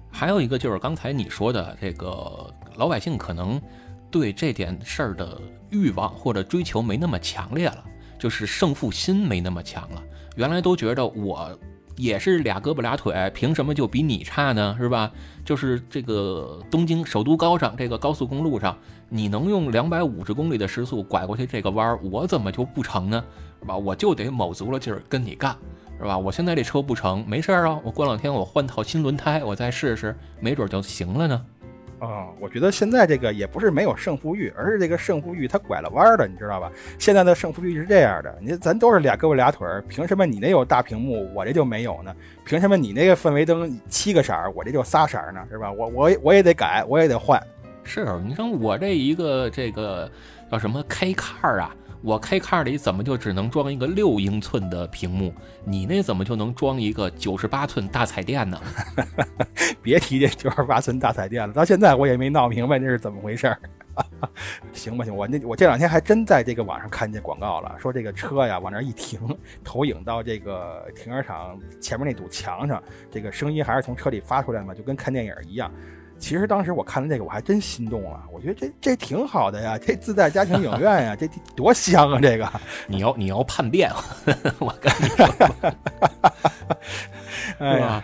[0.10, 3.62] 还有一个就是刚才你说的，这个老百姓可能
[4.12, 5.40] 对这点事儿的
[5.70, 7.84] 欲望或者追求没那么强烈了，
[8.20, 10.04] 就是胜负心没那么强了。
[10.36, 11.58] 原来都觉得我。
[12.00, 14.76] 也是俩胳膊俩腿，凭什么就比你差呢？
[14.80, 15.12] 是吧？
[15.44, 18.78] 就是这个东京首都高上这个高速公路上，
[19.10, 23.26] 你能用两百五十公里的时速拐过去这个弯儿，我怎么就不成呢？
[23.60, 23.76] 是吧？
[23.76, 25.58] 我就得卯足了劲儿跟你干，
[25.98, 26.16] 是吧？
[26.16, 31.46] 我现在这车不成，没事儿啊，我过两天我换套新轮胎，我再试试，没准就行了呢。
[32.00, 36.72] 哦，我觉得现在这个也不是没有胜负欲，而是这个胜负欲它拐了弯儿的，你知道吧？
[37.00, 42.16] 现在的胜负欲是这样的，你咱都是俩胳膊俩腿儿，凭什么你那有大屏幕，我这就没有呢？
[42.46, 45.42] 凭什么你那个氛围灯七个色儿，我这就仨色儿呢？
[45.50, 45.72] 是吧？
[45.72, 47.42] 我我我也得改，我也得换。
[47.84, 50.12] 是，你说我这一个这个
[50.52, 51.76] 叫什么 K 卡儿啊？
[52.02, 55.34] 我 K 卡里怎么就只能装一个六英寸的屏幕？
[55.66, 58.62] 你那怎么就能装一个九十八寸大彩电呢？
[59.82, 63.60] 别提这九十八寸大彩电了，到现在我也没闹明白那是怎么回事儿。
[64.74, 69.20] 行吧行，我那我这两天还真在这个网上看见广告了，说这个车呀往那一停，
[69.64, 75.72] 投影到这个停车场前面那堵墙上，这个声音还是从车里发出来嘛，就跟看电影一样。
[76.20, 78.24] 其实当时我看了这个，我还真心动了。
[78.32, 82.20] 我觉得这这挺好的呀，这自带家庭影院呀，这多香啊！
[82.20, 82.52] 这个
[82.88, 83.92] 你要你要叛变，
[84.60, 85.28] 我跟你说，
[87.60, 88.04] 是吧？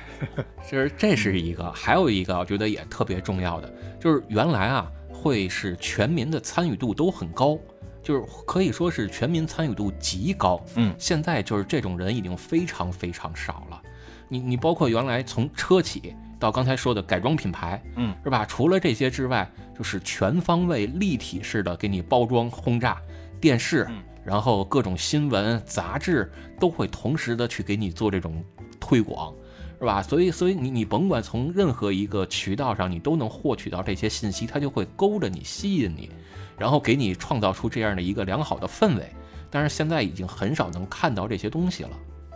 [0.64, 7.58] 其实这是一个，还有一个我觉得也特别重要的，就是原来啊会是全民的参与度都很高，
[8.02, 10.64] 就是可以说是全民参与度极高。
[10.76, 13.82] 嗯，现在就是这种人已经非常非常少了。
[14.30, 16.16] 你你包括原来从车企。
[16.44, 18.46] 到刚才说的改装品牌，嗯，是吧？
[18.46, 23.02] 除了这些之外，就是全方位立体式的给你包装轰炸，
[23.40, 23.88] 电视，
[24.26, 26.30] 然后各种新闻杂志
[26.60, 28.44] 都会同时的去给你做这种
[28.78, 29.34] 推广，
[29.80, 30.02] 是吧？
[30.02, 36.10] 所以，所以你你甭管从任何一个渠道上，你都能获取到这些信息，它就会勾着你，吸引你，
[36.58, 39.10] 然后给你创造出这样的一个良好的氛围。
[39.50, 41.92] 但是现在已经很少能看到这些东西了。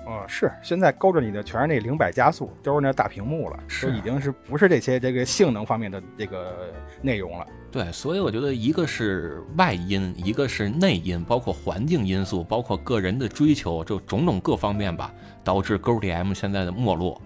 [0.08, 7.46] 哦，是现在勾着你的全是那零百加速，都是那大屏幕了，是已经是不是这些这个性能方面的这个内容了。
[7.70, 17.22] 对，所以我觉得一个是外因，一个是内因，包括环境因素，包括个人的追求，就种种各方面吧，导致 Go DM 现在的没落。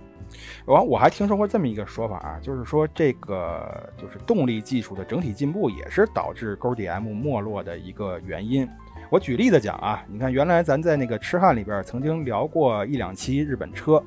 [0.66, 8.68] 完，我还听说过这么一个说法啊，就是说这个就是动力技术的整体进步也是导致 Go DM 没落的一个原因。
[9.12, 14.02] 我举例子讲啊，你看，原来咱在那个痴汉里边曾经聊过一两期日本车，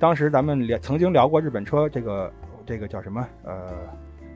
[0.00, 2.32] 当时咱们聊曾经聊过日本车这个
[2.66, 3.70] 这个叫什么呃，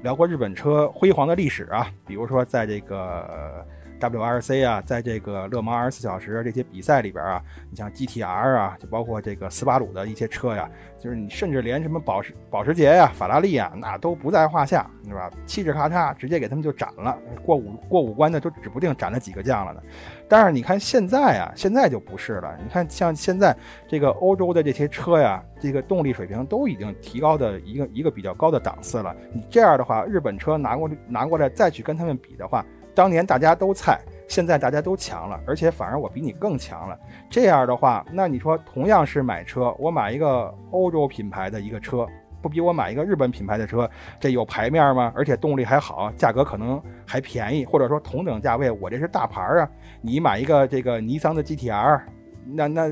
[0.02, 3.66] 聊过日本车辉煌的历史啊，比如说在这个。
[4.10, 15.30] WRC 啊，在这个勒芒二十四小时这些比赛里边啊，你像 GTR 啊，就包括这个斯巴鲁的一些车呀，就是你甚至连什么保时保时捷呀、法拉利呀，那都不在话下，是吧？
[15.46, 19.80] 嘁哧咔嚓，直接给他们就斩了，过五过五关的都指不定斩了几个将了呢。
[20.28, 22.56] 但是你看现在啊，现在就不是了。
[22.62, 29.14] 你看像现在这个欧洲的这些车呀，这个动力水平都已经提高的一个一个比较高的档次了。
[29.32, 36.98] 你这样的话，日本车拿过拿过来再去跟他们比的话，当年大家都菜，现在大家都强了，而且反而我比你更强了。
[37.30, 42.06] 这样的话，那你说同样是买车，我买一个欧洲品牌的一个车，
[42.42, 43.88] 不比我买一个日本品牌的车，
[44.20, 45.12] 这有排面吗？
[45.16, 49.68] 而且动力还好，价格可能还便宜，或者说同等价位，我这是大牌啊。
[50.00, 52.00] 你买一个这个尼桑的 GTR，
[52.44, 52.88] 那那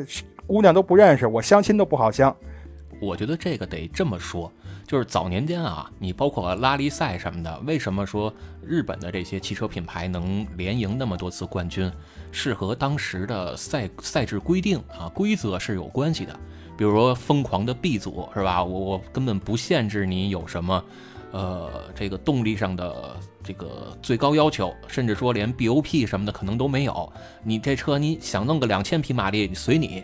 [0.47, 2.35] 姑娘都不认识，我相亲都不好相。
[3.01, 4.51] 我觉得这个得这么说。
[4.91, 11.89] 就是早年间啊，你包括拉力赛什么的，为什么说日本的这些汽车品牌能连赢那么多次冠军，
[12.33, 16.37] 是和当时的赛赛制规定啊规则是有关系的。
[16.77, 18.65] 比如说疯狂的 B 组是吧？
[18.65, 20.85] 我我根本不限制你有什么，
[21.31, 27.13] 呃，这个动力上的这个最高要求，甚至说连 BOP 什么的可能都没有。
[27.45, 30.03] 你这车你想弄个两千匹马力，随你。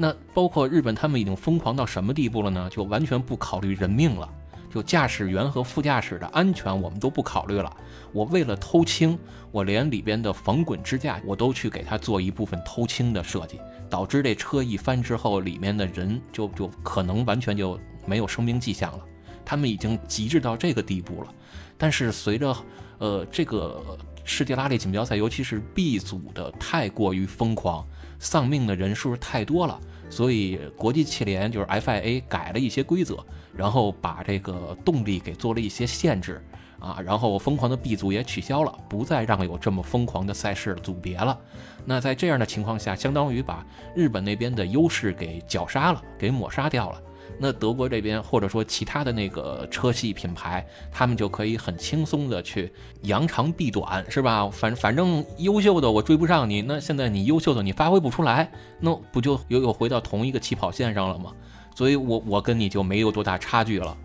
[0.00, 2.70] 那包括日本，他们已经疯狂到什么地步了呢？
[2.70, 4.28] 就完全不考虑人命了，
[4.72, 7.76] 就驾驶员和副驾驶的安全我们都不考虑了。
[8.12, 9.18] 我为了偷轻，
[9.50, 13.58] 我连里边的防滚支架我都去给它做一部分偷轻的设计，
[13.90, 19.04] 导致这车一翻之后，里面的人就就可能完全就没有生命迹象了。
[19.44, 21.34] 他们已经极致到这个地步了。
[21.76, 22.56] 但是随着
[22.98, 27.84] 呃这个世界拉力锦标赛，尤其是 B 组的太过于疯狂，
[28.18, 29.78] 丧命的人数太多了。
[30.10, 33.22] 所以国际汽联就是 FIA 改了一些规则，
[33.54, 36.42] 然后把这个动力给做了一些限制
[36.80, 41.38] 啊，然后疯狂的 B 组也取消了，不再让有这么疯狂的赛事组别了。
[41.84, 47.02] 那在这样的情况下，相当于把日本那边的优势给绞杀了，给抹杀掉了。
[47.38, 52.72] 那德国这边或者说其他的那个车系品牌，他们就可以很轻松的去
[53.02, 54.48] 扬长避短，是吧？
[54.50, 61.32] 反反正优秀的我追不上你，那现在你优秀的你发挥不出来，那不就又又回到同一个起跑线上了吗？
[61.74, 63.96] 所以我我跟你就没有多大差距了。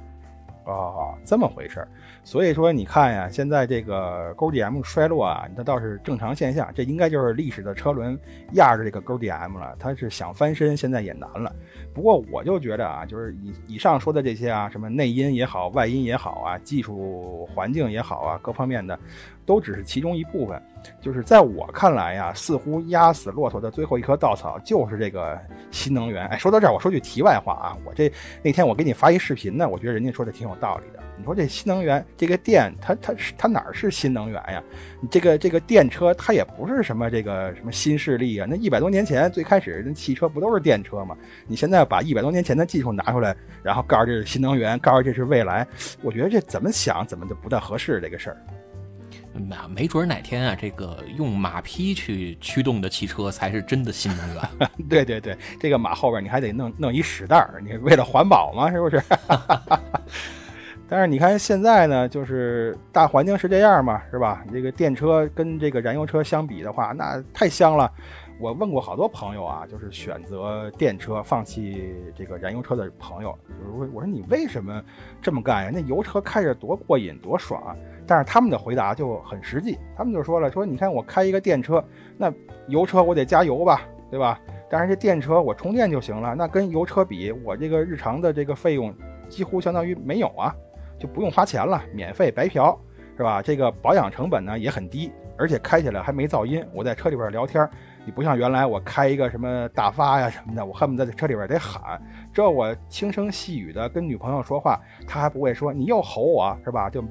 [0.66, 1.88] 哦，这么回事儿。
[2.26, 6.72] 所以说，你看呀，现在这个 GDM 衰落啊，它倒是正常现象。
[6.74, 8.18] 这应该就是历史的车轮
[8.54, 11.54] 压着这个 GDM 了，它是想翻身，现在也难了。
[11.94, 18.98] 不过我就觉得啊，就是以以上说的这些啊，什么内因也好，外因也好啊，技术环境也好啊，各方面的，
[19.46, 20.62] 都只是其中一部分。
[21.02, 25.38] 就是在我看来呀，似乎压死骆驼的最后一棵稻草就是这个
[25.72, 26.26] 新能源。
[26.28, 28.10] 哎，说到这儿，我说句题外话啊，我这
[28.42, 31.03] 那天我给你发一视频呢，我觉得人家说的挺有道理的。
[31.24, 34.62] 你说这新能源这个电，它它是它哪儿是新能源呀？
[35.00, 38.46] 你这个这个电车，它也不是什么这个什么新势力啊。
[38.50, 41.16] 那一百多年前最开始那汽车不都是电车吗？
[41.48, 43.34] 你现在把一百多年前的技术拿出来，
[43.64, 45.66] 然后告诉这是新能源，告诉这是未来，
[46.02, 48.38] 我觉得这怎么想怎么就不太合适这个事儿。
[49.50, 54.44] 那没准哪天啊，这个用马匹去驱动的汽车才是真的新能源。
[54.90, 59.02] 对对对，这个马后边你还得弄弄一屎袋儿，你为了环保嘛，是不是？
[60.88, 64.44] 但是你看现在呢，就是大环境是这样嘛，是吧？
[64.52, 67.92] 这个电车跟这个燃油车相比的话，那太香了。
[68.40, 74.84] 我问过好多朋友啊，就是选择电车放弃这个燃油车的朋友，就是我我说你为什么
[75.22, 75.72] 这么干呀？
[75.74, 77.76] 那油车开着多过瘾多爽啊！
[78.06, 81.82] 但是他们的回答就很实际，他们就说了，说你看我开一个电车，
[82.18, 82.34] 那
[82.68, 84.40] 油车我得加油吧，对吧？
[84.70, 88.94] 但是这电车我充电就行了，那跟油车比，我这个日常的这个费用
[89.30, 90.54] 几乎相当于没有啊。
[91.04, 92.80] 就不用花钱了，免费白嫖，
[93.18, 93.42] 是吧？
[93.42, 96.66] 这个保养成本呢也很低，而且开起来还没噪音。
[96.74, 97.70] 我在车里边聊天，
[98.06, 102.02] 你不像原来我开一个什么大发呀什么的，我恨不得在车里边得喊。
[102.32, 106.90] 这我轻声细语的跟女朋友说话，她还不会说你又吼我是吧？
[106.90, 107.04] 就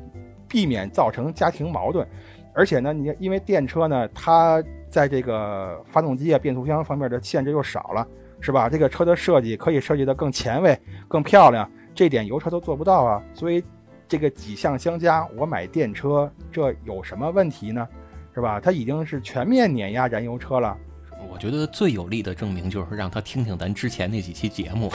[0.48, 2.09] 避免造成家庭矛盾。
[2.55, 8.09] 而且呢，你因为电车呢，它在这个发动机啊、变速箱方面的限制又少了，
[8.40, 8.70] 是吧？
[8.70, 10.78] 这个车的设计可以设计得更前卫、
[11.09, 13.62] 更漂亮，这点油车都做不到啊，所以。
[14.12, 17.88] 这个几项相加，我买电车，这有什么问题呢？
[18.35, 18.61] 是吧？
[18.61, 20.77] 它已经是全面碾压燃油车了。
[21.31, 24.92] 我觉得最有力的证明就是让他听听咱之前那几期节目，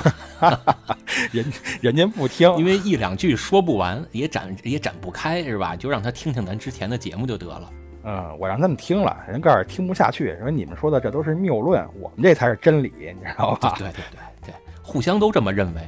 [1.34, 1.51] 人
[1.82, 5.75] 人家不听，因为一两句说不完，也展也展不开，是吧？
[5.75, 7.73] 就让他听听咱之前的节目就得了。
[8.03, 13.73] 嗯，我让他们听了，人告诉听不下去，说你们说的这都是谬论，我们这才是真理，你知道吧？
[13.80, 14.53] 对对对对，
[14.84, 15.82] 互相都这么认为。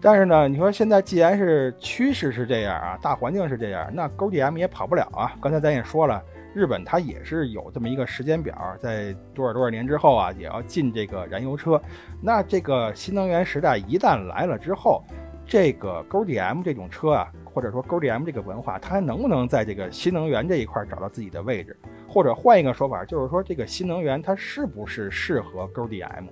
[0.00, 5.34] 但是呢，你说现在既然是趋势是这样啊，大环境是这样，那 GDM 也跑不了啊。
[5.40, 6.22] 刚才咱也说了，
[6.54, 11.80] 日本它也是有这么一个时间表，在多少多少年之后啊，也要进这个燃油车。
[12.22, 15.02] 那这个新能源时代一旦来了之后，
[15.44, 21.76] 这个 GDM 这种车啊，或者说 GDM 这个文化，它还能不能在这个新能源这一块找到自己的位置？
[22.08, 26.28] 或者换一个说法，就是说这个新能源它是不是适合 GDM？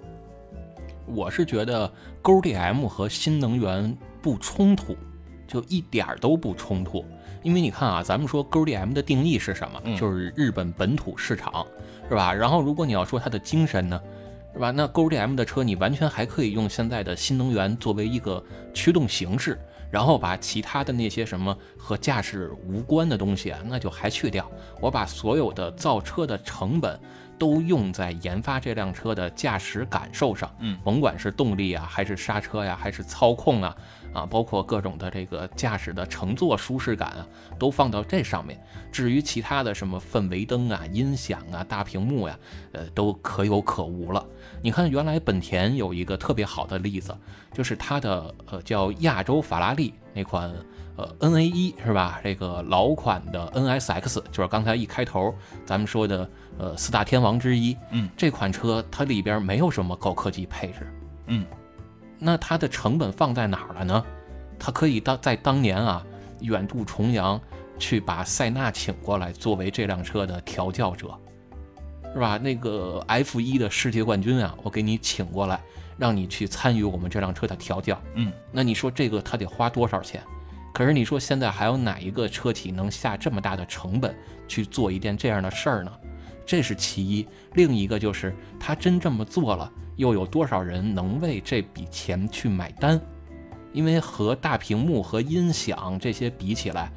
[1.06, 1.90] 我是觉得
[2.22, 4.96] GDM 和新能源不冲突，
[5.46, 7.04] 就一点儿都不冲突。
[7.42, 9.80] 因为你看啊，咱们说 GDM 的定义是什么？
[9.96, 11.64] 就是日本本土市场，
[12.08, 12.32] 是吧？
[12.34, 14.00] 然后如果你要说它的精神呢，
[14.52, 14.72] 是吧？
[14.72, 18.42] 那 GDM 的车你完全还可以用现在的新能源作为一个
[18.74, 19.56] 驱动形式，
[19.92, 24.50] 然后把其他的那些什么和驾驶无关的东西啊，那就还去掉。
[24.80, 26.98] 我把所有的造车的成本。
[27.38, 33.76] 都用在研发这辆车的驾驶感受上，嗯，甭管是动力啊，还是刹车呀，还是操控啊，
[34.12, 37.26] 啊，包括各种的这个驾驶的乘坐舒适感啊，
[37.58, 38.58] 都放到这上面。
[38.90, 42.38] 至于其他的什么氛围灯啊、音响啊、大屏幕呀，
[42.72, 44.24] 呃，都可有可无了。
[44.62, 47.16] 你看，原来本田有一个特别好的例子，
[47.52, 50.52] 就是它的呃叫亚洲法拉利那款。
[50.96, 52.18] 呃，N A 一是吧？
[52.24, 55.34] 这个老款的 N S X 就是刚才一开头
[55.64, 56.28] 咱们说的
[56.58, 57.76] 呃四大天王之一。
[57.90, 60.90] 嗯，这款车它里边没有什么高科技配置。
[61.26, 61.44] 嗯，
[62.18, 64.04] 那它的成本放在哪儿了呢？
[64.58, 66.02] 它可以当在当年啊
[66.40, 67.38] 远渡重洋
[67.78, 71.14] 去把塞纳请过来作为这辆车的调教者，
[72.14, 72.38] 是吧？
[72.38, 75.60] 那个 F 一的世界冠军啊，我给你请过来，
[75.98, 78.00] 让你去参与我们这辆车的调教。
[78.14, 80.22] 嗯，那你说这个他得花多少钱？
[80.76, 84.14] 可是你说现在还有哪一个车企能下这么大的成本
[84.46, 85.90] 去做一件这样的事儿呢？
[86.44, 87.26] 这是其一。
[87.54, 93.00] 另一个就是他真这么做了，又有多少人能为这笔钱去买单？
[93.72, 96.92] 因为和大屏幕和音响这些比起来，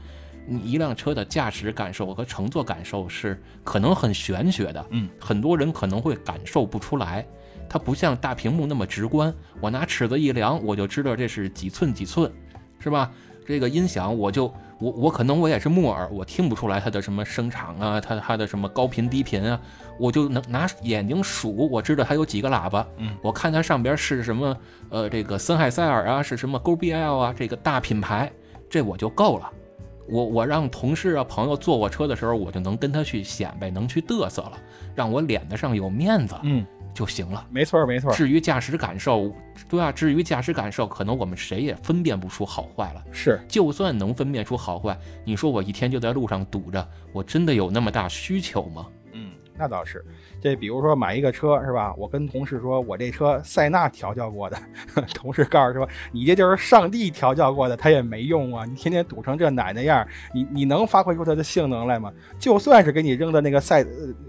[0.45, 4.85] 你一辆车的驾驶感受和乘坐感受是可能很玄学的。
[4.89, 7.25] 嗯，很多人可能会感受不出来，
[7.69, 9.33] 它不像大屏幕那么直观。
[9.61, 12.29] 我拿尺子一量，我就知道这是几寸几寸，
[12.77, 13.09] 是吧？
[13.49, 14.45] 这个音响，我就
[14.77, 19.59] 我我可能我也是木耳，我听不出来它的什么声场啊，它它的什么高频低频啊，
[19.97, 22.85] 我就能拿眼睛数，我知道它有几个喇叭。
[22.97, 24.55] 嗯，我看它上边是什么，
[24.89, 28.31] 呃，这个森海塞尔啊，是什么 GoBL 啊，这个大品牌，
[28.69, 29.51] 这我就够了。
[30.07, 34.51] 我我让同事啊朋友坐我车的时候，我就能跟他去显摆，能去嘚瑟了，
[34.93, 36.35] 让我脸子上有面子。
[36.43, 36.63] 嗯。
[36.93, 38.11] 就行了，没错没错。
[38.13, 39.33] 至于驾驶感受，
[39.69, 43.03] 对啊，至于驾驶感受，可能我们谁也分辨不出好坏了。
[43.11, 48.85] 是，就算能分辨出好坏，你说我一天就在路上堵着，我真的有那么大需求吗？
[49.59, 50.03] 嗯，那倒是。
[50.41, 51.93] 这比如说买一个车是吧？
[51.97, 54.57] 我跟同事说，我这车塞纳调教过的，
[55.13, 58.65] 同事告诉说，你这就是上帝调教过的，它也没用啊！
[58.65, 62.11] 你天天堵成这奶奶样，你你能发挥出它的性能来吗？
[62.39, 63.85] 就算是给你扔到那个赛，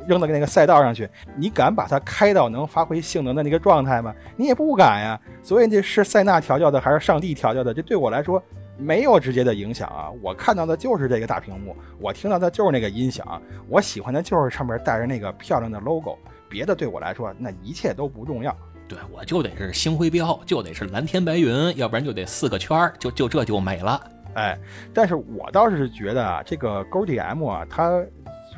[0.09, 4.13] 扔到那个赛道上去，你敢把它开到能发挥性能的那个状态吗？
[4.37, 5.21] 你也不敢呀。
[5.43, 7.73] 所以这是塞纳调教的还是上帝调教的？
[7.73, 8.43] 这对我来说。
[8.81, 16.17] 没有直接的影响啊，我看到的就是这个大屏幕，我听到的就是那个音响，我喜欢的就是上面带着那个漂亮的 logo，
[16.49, 18.57] 别的对我来说那一切都不重要。
[18.89, 24.01] 对我就得是星辉标，就得是蓝天白云，要不然就得四个圈儿，就就这就美了。
[24.35, 24.59] 哎，
[24.95, 28.03] 但是我倒是觉得啊，这个 g o d M 啊，它。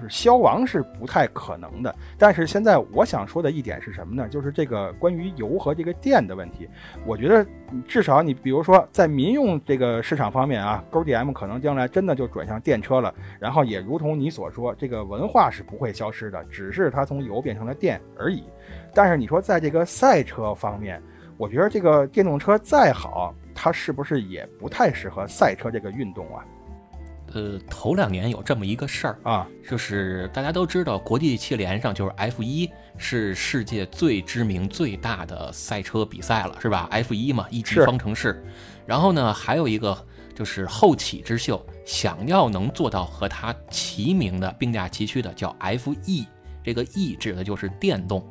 [0.03, 4.29] 是消亡是不太可能的，但是现在我想说的一点是什么呢？
[4.29, 6.69] 就是这个关于油和这个电的问题。
[7.07, 7.47] 我觉得
[7.87, 13.15] 至少你比如说在民用这个市场方面啊，G D M 可能将来真的就转向电车了。
[13.39, 18.45] 然后也如同你所说，这个文化是不会消失的，只是它从油变成了电而已。
[18.93, 21.01] 但是你说在这个赛车方面，
[21.37, 26.45] 我觉得这个电动车再好，它是不是也不太适合赛车这个运动啊？
[27.35, 38.45] 呃，头两年有这么一个事儿啊，就是大家都知道，国际汽联上就是 F 一是世界最知名、最大的赛车比赛了，是吧？F 一嘛，一级方程式。
[38.85, 39.97] 然后呢，还有一个
[40.35, 46.27] 就是后起之秀，想要能做到和它齐名的、并驾齐驱的，叫 F E。
[46.65, 48.25] 这个 E 指的就是电动。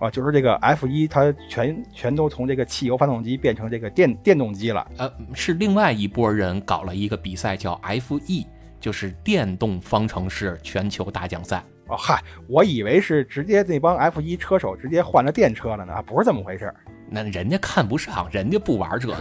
[0.00, 4.90] 啊，就是这个 F 一，它全全都从这个汽油发动机变成这个电电动机了。
[4.96, 8.46] 呃，是另外一波人搞了一个比赛，叫 F E，
[8.80, 11.62] 就是电动方程式全球大奖赛。
[11.88, 16.72] 哦嗨，我以为是直接那帮 F 一车手直接换了电车了呢，不是这么回事。
[17.10, 19.16] 那人家看不上，人家不玩这个，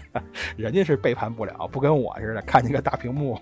[0.56, 3.38] 人家是背叛不了，不跟我似的，看见个大屏幕，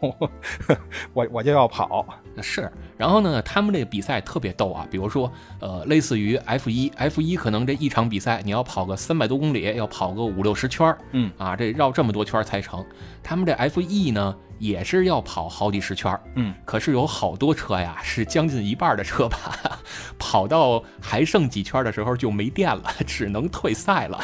[1.12, 2.06] 我我就要跑。
[2.40, 5.30] 是，然后呢，他们这个比赛特别逗啊，比如说，
[5.60, 12.84] 呃，类似于 F 一，F 一可能这一场比赛你要跑个三百多公里，要跑个五六十圈嗯，啊，这绕这么多圈才成。
[13.22, 14.36] 他们这 F E 呢？
[14.58, 19.58] 也是要跑好几十圈儿，嗯，可是有好多车呀， 是将近一半的车吧，
[20.18, 24.20] 跑到还剩几圈的时候就没电了， 只能退赛了。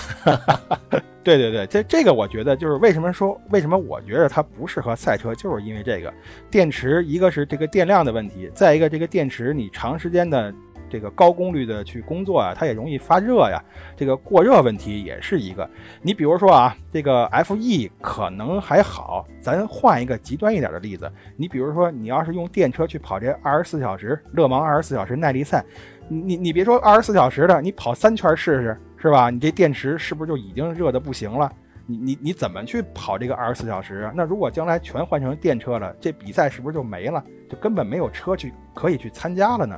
[1.22, 6.12] 对对对，这这个我觉得就是为什么说为什么我觉得它不适合赛车，就是因为这个
[6.50, 10.52] 电池，一个是这个电量的问题，再一个这个电池你长时间的。
[10.94, 13.60] 这个高功率的去工作啊，它也容易发热呀。
[13.96, 15.68] 这个过热问题也是一个。
[16.00, 21.10] 你比如说啊，这个 F E 可能还好，咱换一个极端一点的例子。
[21.36, 25.64] 你比如说，你要是用电车去跑这二十四小时勒芒二十四小时耐力赛，
[26.06, 29.30] 你你别说二十四小时的，你跑三圈试试，是吧？
[29.30, 31.50] 你这电池是不是就已经热的不行了？
[31.86, 34.08] 你你你怎么去跑这个二十四小时？
[34.14, 37.22] 那如果将来全换成电车了，这比赛是不是就没了？
[37.50, 39.76] 就根本没有车去可以去参加了呢？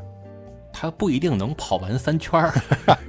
[0.86, 2.54] 他不一定能跑完三圈儿，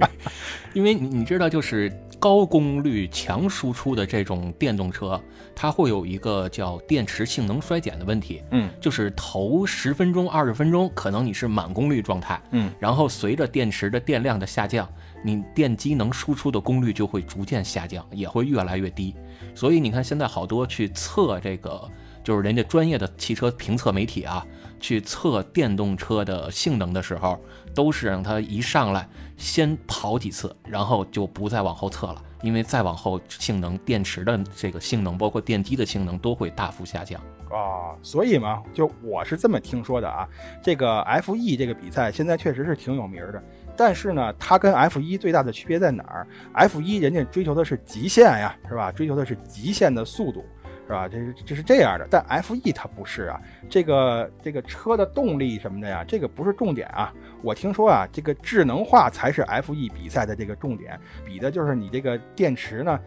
[0.74, 5.20] 因为你你知道，就是高功率强输出的这种电动车，
[5.54, 8.42] 它会有一个叫电池性能衰减的问题。
[8.50, 14.88] 嗯就是头十分钟、二十分钟，可能你是满功率状态，嗯，然后随着电池的电量的下降，
[15.22, 19.14] 你电机能输出的功率就会逐渐下降，也会越来越低。
[19.54, 21.88] 所以你看，现在好多去测这个，
[22.24, 24.44] 就是人家专业的汽车评测媒体啊，
[24.80, 27.38] 去测电动车的性能的时候，
[27.78, 37.20] 都是让它一上来先跑几次，然后就不再往后测了，因为再往后性能、电池的这个性能，包括电机的性能都会大幅下降。
[37.48, 40.28] 啊，所以嘛，就我是这么听说的啊。
[40.60, 43.40] 这个 F 一这个比赛现在确实是挺有名的，
[43.76, 48.90] 但是呢，它跟 F 一最大的区别在哪儿？F 一人家追求的是极限呀，是吧？
[48.90, 50.44] 追求的是极限的速度，
[50.88, 51.06] 是吧？
[51.06, 53.38] 这是这是这样的，但 F E 它不是啊。
[53.68, 57.12] 这个这个车的动力什么的呀，这个不是重点啊。
[57.42, 62.98] 我听说啊，这个智能化才是 F E 比赛的这个重点，比的就是你这个电池呢。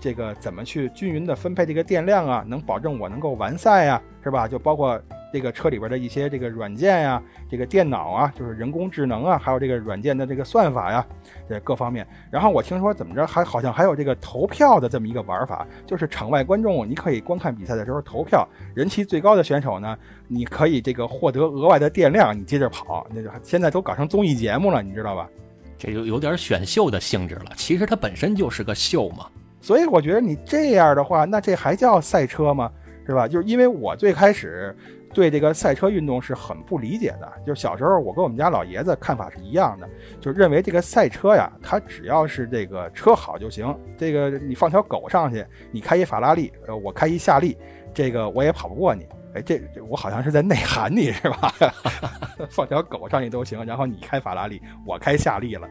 [0.00, 2.44] 这个怎么去均匀的分配这个电量啊？
[2.46, 4.46] 能保证我能够完赛呀，是吧？
[4.46, 5.00] 就包括
[5.32, 11.06] 这个车里边的一些这个软件呀，这个电脑啊，就是人工智能啊，还有这个软件的这个算法呀，
[11.48, 12.06] 这各方面。
[12.30, 19.96] 然后我听说怎么着，还好像还有这个投票的这么一个玩法，就是场外观众你可以观看比赛的时候投票，人气最高的选手呢，
[20.28, 23.06] 你可以这个获得额外的电量，你接着跑。
[23.14, 25.28] 那就现在都搞成综艺节目了，你知道吧？
[25.76, 27.52] 这就有点选秀的性质了。
[27.56, 29.26] 其实它本身就是个秀嘛。
[29.60, 32.70] 所以我觉得你这样的话，那这还叫赛车吗？
[33.06, 33.28] 是吧？
[33.28, 34.74] 就是因为我最开始
[35.14, 37.32] 对这个赛车运动是很不理解的。
[37.46, 39.88] 就是小时候我跟我们家老爷子看法是一样的，
[40.20, 43.74] 就认为这个赛车呀，它只要是这个车好就行。
[43.96, 47.56] 这个你放条狗上去，你开一法拉利，呃，我开一夏利，
[47.94, 49.06] 这个我也跑不过你。
[49.34, 51.52] 哎，这我好像是在内涵你是吧？
[52.48, 55.68] 放条狗上去都行，然后你开法拉利，我开夏利了。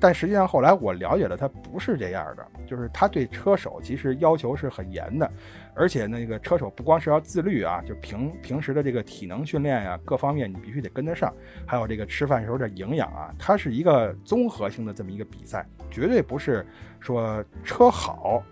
[0.00, 5.30] 但实际上后来我了解了，他不是这样的，就是他对车手其实要求是很严的，
[5.74, 11.32] 而且那个车手不光是要自律啊，就平平时的这个体能训练呀，各方面你必须得跟得上，
[11.66, 16.64] 还有这个吃饭时候的营养啊，它是一个综合性的这么一个比赛，绝对不是
[17.00, 18.42] 说车好。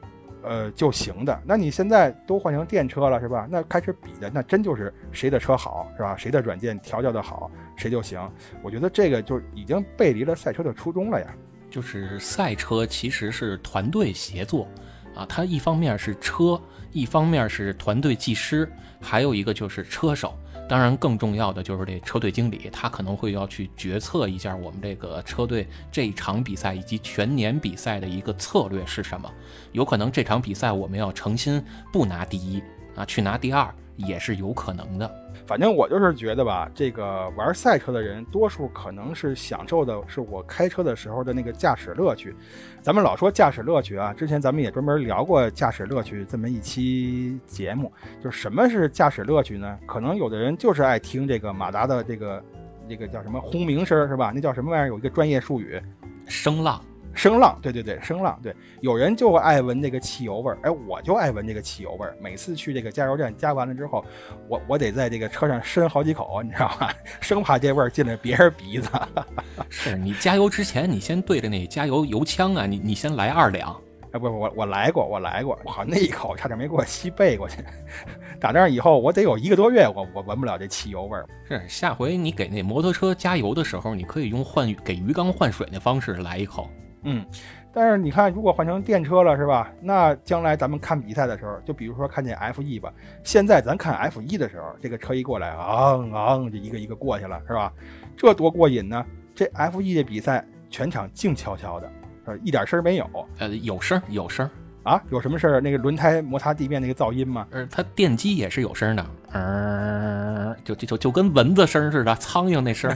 [0.47, 1.43] 呃，就行的。
[1.45, 3.49] 那你现在都换成电车了，是吧？
[3.51, 6.17] 那开始比的，那真就是谁的车好，是吧？
[6.17, 8.21] 谁的软件调教的好，谁就行。
[8.63, 11.27] 我觉得这个就已经背离了赛车的初衷了呀。
[11.69, 14.69] 就是赛车其实是团队协作，
[15.15, 16.59] 啊，它一方面是车，
[16.93, 18.71] 一方面是团队技师，
[19.01, 20.39] 还有一个就是车手。
[20.69, 29.31] 当然，更重要的就是这车队经理，他可能会要去决策一下我们这个车队这一场比赛以及全年比赛的一个策略是什么。
[29.71, 31.63] 有可能这场比赛我们要诚心
[31.93, 32.61] 不拿第一
[32.97, 35.09] 啊，去拿第二也是有可能的。
[35.47, 42.35] 反正我就是觉得吧，这个玩赛车的人，多数可能是享受的是我开车的时候的那个驾驶乐趣。
[42.83, 47.93] 咱们老说驾驶乐趣啊，之前咱们也专门聊过驾驶乐趣这么一期节目。
[48.23, 49.79] 就是什么是驾驶乐趣呢？
[49.87, 52.43] 可能有的人就是爱听这个马达的这个
[52.89, 54.33] 这个叫什么轰鸣声，是吧？
[54.35, 54.89] 那叫什么玩意儿？
[54.89, 55.81] 有一个专业术语，
[56.27, 56.81] 声浪。
[57.17, 62.15] 声浪，对对对，声浪，对，有人就爱闻这个汽油味儿，哎，我就爱闻这个汽油味儿。
[62.21, 64.05] 每次去这个加油站加完了之后，
[64.49, 66.93] 我我得在这个车上伸好几口，你知道吧？
[67.21, 68.91] 生怕这味儿进了别人鼻子。
[69.71, 73.75] 是你加油之前，你先对着那加油油枪啊，你你先来二两。
[74.13, 77.65] 哎，不不，我我来过，我来过，我那一口差点没给我吸背过去。
[78.39, 81.27] 打那以后，我得有一个多月，我我闻不了这汽油味儿。
[81.49, 86.69] 是，下回你给那摩托车加油的时候，你可以用换给鱼缸换水的方式来一口。
[87.09, 87.25] 嗯，
[87.73, 89.73] 但是你看，如果换成电车了，是吧？
[89.81, 92.93] 那将来咱们看比赛的时候，就比如说看见 F 一吧，
[93.23, 97.73] 现在咱看 F 一的时候，这个车一过来，昂昂，就一个一个过去了，是吧？
[98.17, 99.05] 这多过瘾呢！
[99.35, 101.93] 这 F 一的比赛，全场静悄悄的，
[102.25, 103.09] 呃，一点声没有。
[103.39, 104.51] 呃，有声有声
[104.83, 105.01] 啊？
[105.11, 105.61] 有什么事儿？
[105.61, 107.47] 那个轮胎摩擦地面那个噪音吗？
[107.51, 112.91] 呃，它电机也是有声的，嗯，就就就跟蚊子声似的，苍蝇那声。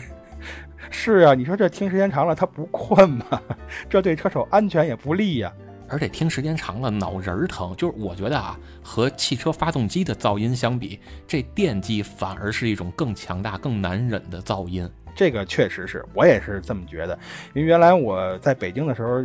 [0.91, 3.41] 是啊，你说这听时间长了，他不困吗？
[3.89, 5.53] 这对车手安全也不利呀。
[5.89, 7.75] 而且听时间长了，脑仁儿疼。
[7.77, 14.89] 就是我觉得啊，和汽车发动机的噪音相比，这电机反而是一种更强大、更难忍的噪音。
[15.17, 17.19] 这个确实是我也是这么觉得。
[17.55, 19.21] 因为原来我在北京的时候，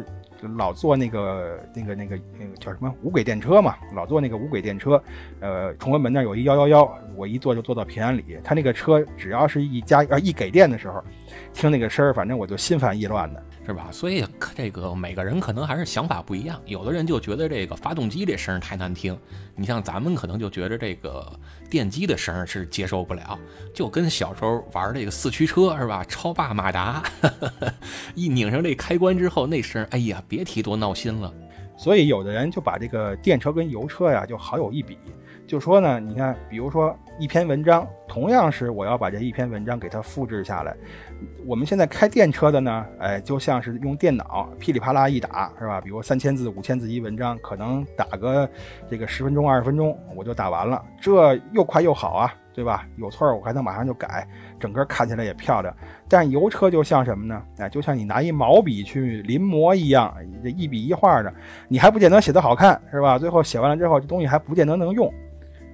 [0.57, 5.01] 老坐那个那个那个那个叫什么无轨电车嘛，老坐那个无轨电车。
[5.39, 8.39] 呃，崇文门那有一幺幺幺，我一坐就坐到平安里。
[8.43, 11.03] 他那个车只要是一加啊一给电的时候。
[11.55, 13.43] 听那个声儿，反正我就心烦意乱的。
[13.67, 13.87] 是吧？
[13.91, 14.23] 所以
[14.55, 16.61] 这个每个人可能还是想法不一样。
[16.67, 19.17] 有的人就觉得这个发动机这声太难听，
[19.55, 21.27] 你像咱们可能就觉得这个
[21.67, 23.39] 电机的声是接受不了。
[23.73, 26.05] 就跟小时候玩这个四驱车是吧？
[26.07, 27.01] 超霸马达，
[28.13, 31.33] 一拧上这开关之后，那声，哎呀，别提多闹心了。
[31.75, 34.99] 所以有的人就把这个电车跟油车呀就好有一比，
[35.47, 40.75] 就说呢，你看，比如说一篇文章，同样是我要把这一篇文章给它复制下来。
[41.45, 45.79] 我们现在开电车的呢，哎，就像是用电脑噼里啪啦一打，是吧？
[45.79, 48.49] 比如三千字、五千字一文章，可能打个
[48.89, 52.85] 这个十分钟、二十分钟我就打完了，这又快又好啊，对吧？
[52.97, 54.27] 有错我还能马上就改，
[54.59, 55.73] 整个看起来也漂亮。
[56.09, 57.41] 但油车就像什么呢？
[57.59, 60.13] 哎，就像你拿一毛笔去临摹一样，
[60.43, 61.33] 这一笔一画的，
[61.69, 63.17] 你还不见得写得好看，是吧？
[63.17, 65.09] 最后写完了之后，这东西还不见得能用。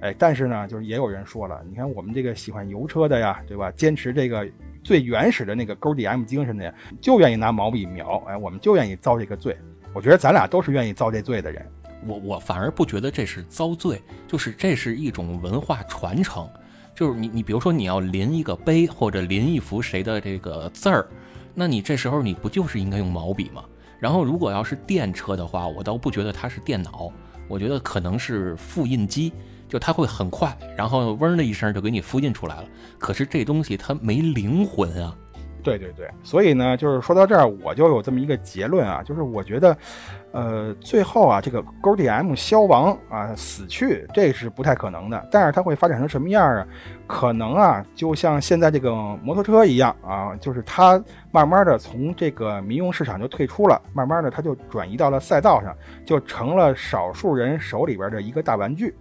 [0.02, 3.70] 哎，但是呢，就是也有人说了，你看我们这个喜欢油车的呀，对吧？
[3.70, 4.46] 坚持这个。
[4.84, 9.56] 最原始的那个勾 DM 精神的呀，就愿意拿毛笔描，哎，我们就愿意遭这个罪。
[9.94, 11.64] 我觉得咱俩都是愿意遭这罪的人。
[12.04, 16.50] 我我反而不觉得这是遭罪，就是这是一种文化传承。
[16.96, 21.06] 就是你你比如说你要临一个碑或者临一幅谁的这个字儿，
[21.54, 23.62] 那你这时候你不就是应该用毛笔吗？
[24.00, 27.12] 然后如果要是电车的话，我倒不觉得它是电脑，
[27.46, 29.32] 我觉得可能是复印机。
[29.72, 32.64] 就它会很快，然后嗡的一声就给你复印出来了。
[32.98, 35.16] 可是这东西它没灵魂啊。
[35.62, 39.74] 对对对，所以呢，就是说到这儿，我就有这么一个结论啊，就是我觉得，
[40.32, 45.26] 呃，最后啊，这个 GDM 消亡啊，死去，这是不太可能的。
[45.30, 46.66] 但是它会发展成什么样啊？
[47.06, 48.92] 可能啊，就像现在这个
[49.22, 58.92] 摩托车一样啊，就是它慢慢的从这个民用市场就退出了，慢慢的它就转移到了赛道上，就成了少数人手里边的一个大玩具。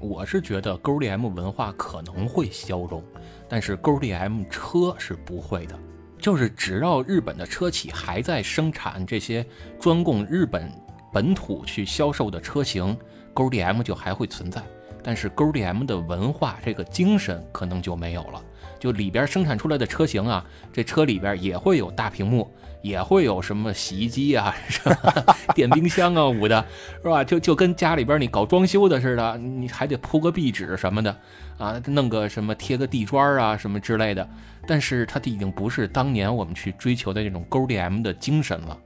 [0.00, 3.02] 我是觉得 GDM 文化可能会消融，
[3.48, 5.78] 但是 GDM 车是不会的。
[6.18, 9.44] 就是只要日本的车企还在生产这些
[9.78, 10.72] 专供日本
[11.12, 12.96] 本土去销售的车型
[13.34, 14.62] ，GDM 就还会存在。
[15.02, 18.42] 但是 GDM 的文化这个精神可能就没有了。
[18.78, 22.50] 就里边生产出来的车型啊，这车里边也会有大屏幕。
[22.82, 24.54] 也会有什么洗衣机啊、
[25.56, 26.64] 电冰箱啊、捂的，
[27.02, 27.24] 是吧？
[27.24, 31.16] 就就跟家里边你搞装修的似的，你还得铺个壁纸什么的
[31.58, 34.28] 啊，弄个什么贴个地砖啊什么之类的。
[34.68, 38.78] 但是它已经不是当年我们去追求的那种勾 DM 的精神了。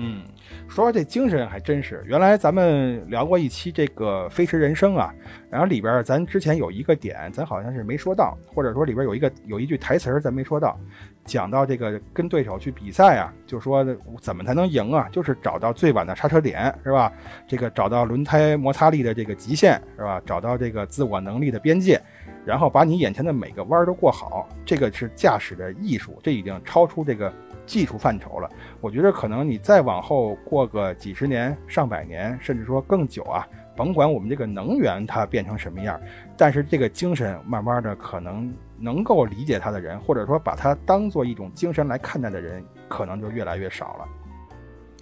[0.00, 0.22] 嗯，
[0.68, 2.02] 说说这精神还真是。
[2.06, 5.12] 原来咱们聊过一期这个《飞驰人生》啊，
[5.50, 10.78] 然后里边咱之前有一个点，咱好像是没说到，或者说里边有一个有一句台词咱没说到。
[11.24, 13.84] 讲到这个跟对手去比赛啊，就说
[14.18, 15.08] 怎么才能赢啊？
[15.12, 17.12] 就是找到最晚的刹车点，是吧？
[17.46, 20.22] 这个找到轮胎摩擦力的这个极限，是吧？
[20.24, 22.00] 找到这个自我能力的边界，
[22.46, 27.30] 然后把你眼前的每个弯都过好，这个是驾驶的艺术，这已经超出这个
[27.68, 28.50] 技术范畴了。
[28.80, 33.46] 我觉得可能你再往后过个几十年、上百年，甚至说更久啊，
[33.76, 36.00] 甭管我们这个能源它变成什么样，
[36.36, 38.52] 但是这个精神慢慢的可能。
[38.80, 44.04] 能够理解它的人，或者说把它当做一种精神来看待的人，可能就越来越少了。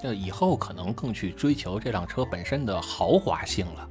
[0.03, 3.87] 那以后可能更去追求这辆车本身的豪华性了，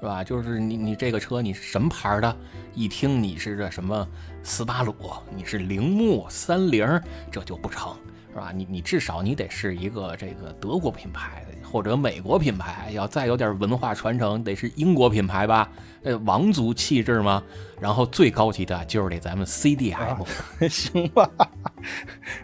[0.00, 0.24] 是吧？
[0.24, 2.36] 就是你你这个车你什么牌的？
[2.74, 4.04] 一听你是这什么
[4.42, 4.92] 斯巴鲁，
[5.32, 6.84] 你是铃木、三菱，
[7.30, 7.96] 这就不成，
[8.32, 8.52] 是吧？
[8.54, 11.50] 你你至少你得是一个这个德国品牌的。
[11.70, 15.70] 或者美国品牌要再有点文化传承，得是英国品牌吧？
[16.02, 17.40] 呃，王族气质吗？
[17.80, 20.26] 然后最高级的就是得咱们 CDM，
[20.68, 21.30] 行吧？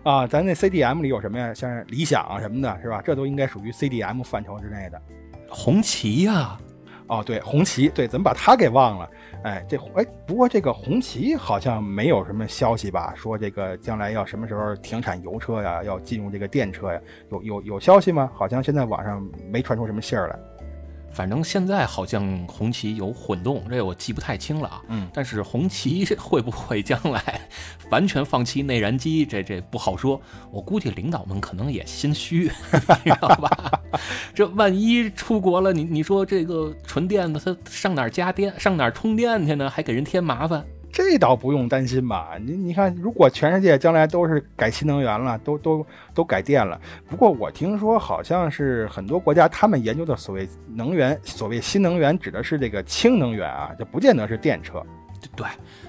[0.05, 1.53] 啊，咱那 CDM 里有什么呀？
[1.53, 3.03] 像理想什么的，是吧？
[3.05, 5.03] 这都应该属于 CDM 范畴之内的。
[5.49, 6.57] 红旗呀。
[7.09, 9.11] 哦，对，红旗，对，怎么把它给忘了？
[9.47, 13.14] 哎，这哎，不过这个红旗好像没有什么消息吧？
[13.14, 15.84] 说这个将来要什么时候停产油车呀？
[15.84, 17.01] 要进入这个电车呀？
[17.30, 18.28] 有有有消息吗？
[18.34, 20.36] 好像现在网上没传出什么信儿来。
[21.17, 24.83] 反正现在好像红旗有混动，这我记不太清了啊。
[24.89, 27.41] 嗯，但是红旗 会不会将来
[27.91, 30.21] 完全放弃内燃机，这这不好说。
[30.51, 32.51] 我估计领导们可能也心虚，
[33.03, 33.81] 你知道吧？
[34.35, 39.71] 这万一出国了，你你说这个纯电的，它上哪儿加电，上哪儿充电去呢？
[39.71, 40.62] 还给人添麻烦。
[40.97, 42.38] 这倒不用担心吧？
[42.40, 46.80] 你你看，如果全世界将来都是改新能源了，都都都改电了。
[47.07, 54.82] 不过我听说，好像是很多国家他们研究的所谓能源，所谓新能源指的是这个氢能源啊，就不见得是电车。
[55.36, 55.47] 对，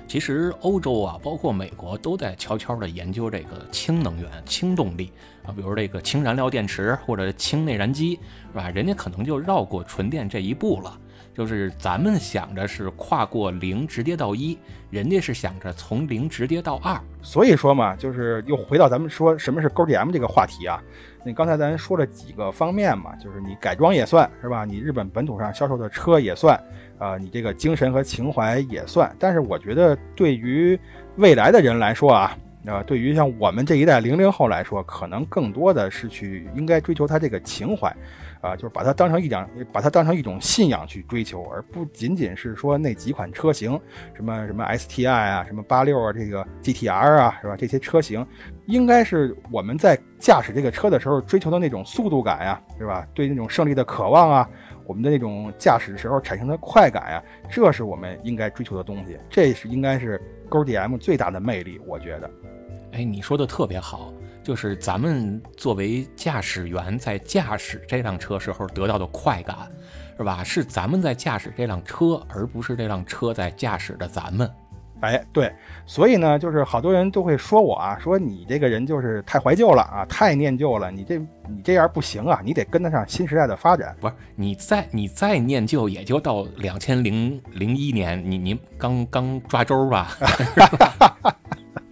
[0.10, 5.14] 其实欧洲啊，包括美国都在悄悄地研究这个氢能源、氢动力
[5.46, 8.20] 啊，比如这个氢燃料电池或者氢内燃机，
[8.52, 8.70] 是吧？
[8.72, 11.00] 人家可能就绕过纯电这一步了。
[11.38, 14.58] 就是咱们想着是跨过零直接到一，
[14.90, 17.00] 人家是想着从零直接到二。
[17.22, 20.82] 所以说嘛，就是又回到咱们说什么是 GDM 这个话题啊。
[21.24, 26.60] 那刚才咱说了几个方面嘛，就是你改装也算是吧，你日本本土上销售的车也算，
[26.98, 29.16] 啊，你这个精神和情怀也算。
[29.20, 30.80] 但是我觉得对于
[31.18, 32.36] 未来的人来说啊。
[32.68, 37.96] 啊，对于像我们这一代零零后来说，可能更多的是去应该追求它这个情怀，
[38.42, 43.80] 啊，就是把它当成一种，把它当成一种信仰去追求，而不仅仅是说那几款车型，
[44.14, 47.56] 什么什么 STI 啊，什么八六啊，这个 GTR 啊，是吧？
[47.56, 48.26] 这些车型，
[48.66, 53.08] 应该是我们在驾驶这个车的时候追求的那种速度感呀，是吧？
[53.14, 54.50] 对那种胜利的渴望啊，
[54.86, 62.30] 我们的那种驾驶的时候产生的快感呀，这是我们应该追求的东西，这是应该是 GoDM 最大的魅力，我觉得。
[62.94, 64.12] 哎，你说的特别好，
[64.44, 69.56] 就是咱们作为驾驶员在驾驶这辆车时候得到的快感，
[70.18, 70.44] 是吧？
[70.44, 74.50] 是咱们在驾驶这辆车，而不是这辆车在驾驶着咱们。
[75.02, 75.54] 哎，对，
[75.86, 83.96] 所以呢，就是好多人都会说我啊，说你这个人就是太怀旧了啊，太念旧了，你这你这样不行啊，你得跟得上新时代的发展。
[84.02, 90.18] 不是，你再你再念旧，也就到两千零零一年，你你刚刚抓周吧。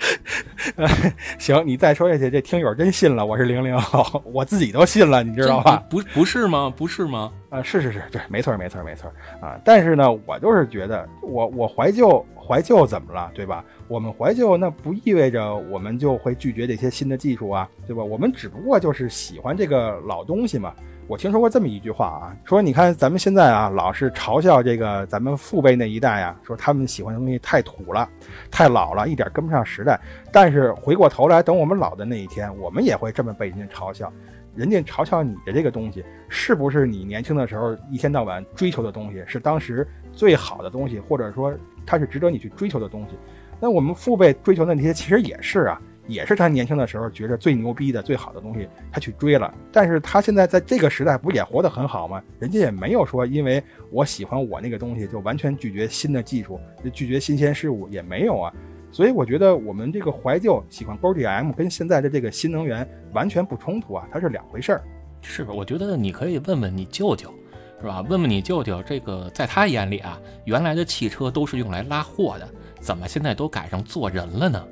[1.39, 3.25] 行，你再说下去，这听友真信了。
[3.25, 5.83] 我是零零后，我自己都信了，你知道吧？
[5.89, 6.71] 不，不是吗？
[6.75, 7.31] 不是吗？
[7.49, 9.59] 啊，是是是，对，没错没错没错啊！
[9.63, 13.63] 但是呢，我就是觉得，我我怀旧怀旧怎么了，对吧？
[13.87, 18.03] 我们怀旧那不意味着我们就会拒绝这些新的技术啊，对吧？
[18.03, 20.73] 我们只不过就是喜欢这个老东西嘛。
[21.07, 28.09] 我听说过这么一句话啊，说你看咱们现在啊，老是嘲笑这个咱们父辈那一代啊，说他们喜欢的东西太土了，
[28.49, 29.99] 太老了，一点跟不上时代。
[30.31, 34.11] 但是回过头来，等我们老的那一天，我们也会这么被人家嘲笑。
[34.55, 41.53] 人家嘲笑你的这个东西，是不是你年轻的时候一天到晚追求的东西，是当时最好的东西，或者说
[41.85, 43.15] 它是值得你去追求的东西？
[43.59, 45.79] 那我们父辈追求的那些，其实也是啊。
[46.07, 49.53] 也是他年轻的时候觉得最牛逼的、最好的东西，他去追了。
[49.71, 52.21] 但是他现在在这个时代不也活得很好吗？
[52.39, 56.59] 人家也没有说因为我喜欢我那个东西就完全拒绝新的技术、
[56.93, 58.53] 拒绝新鲜事物，也没有啊。
[58.91, 64.81] 所以我觉得我们这个怀旧喜欢 G D M 跟现在的这个新能源完全不冲突啊，它是两回事儿。
[65.21, 65.51] 是吧？
[65.51, 67.33] 我觉得你可以问问你舅舅，
[67.81, 68.05] 是吧？
[68.07, 72.47] 问问你舅舅，这个在他眼里啊，原来的汽车都是用来拉货的。
[72.85, 74.63] 怎么现在都改成做人了呢？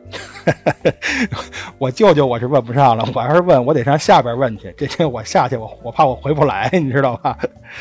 [1.79, 4.71] 我舅舅我是问不上了，我要是问，我得上下边问去。
[4.77, 7.35] 这天我下去，我我怕我回不来，你知道吧？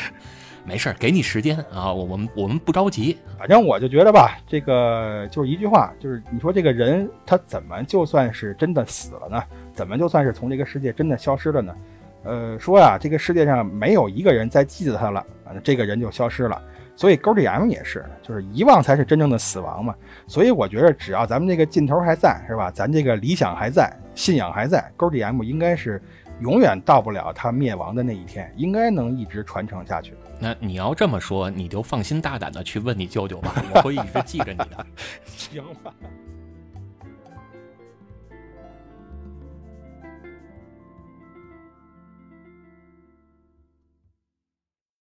[0.65, 3.15] 没事儿，给你时间啊，我我们我们不着急。
[3.37, 9.43] 反正我就觉得吧，这个就是一句话，就是你说这个人他怎么就算是真的死了呢？
[9.75, 11.75] 怎么就算是从这个世界真的消失了呢？
[12.23, 15.23] 呃，说呀，这个世界上没有一个人再记得他了，
[15.63, 16.59] 这个人就消失了。
[16.95, 19.95] 所以 GoDM 也是，就是遗忘才是真正的死亡嘛。
[20.27, 22.69] 所以我觉得，只要咱们这个劲头还在，是吧？
[22.71, 26.01] 咱这个理想还在，信仰还在，GoDM 应该是
[26.41, 30.13] 永远到不了它灭亡的那一天，应该能一直传承下去。
[30.39, 34.85] 那你要这么说，你就放心大胆的去问你舅舅吧，我会一直记着你的。
[35.25, 35.93] 行吧。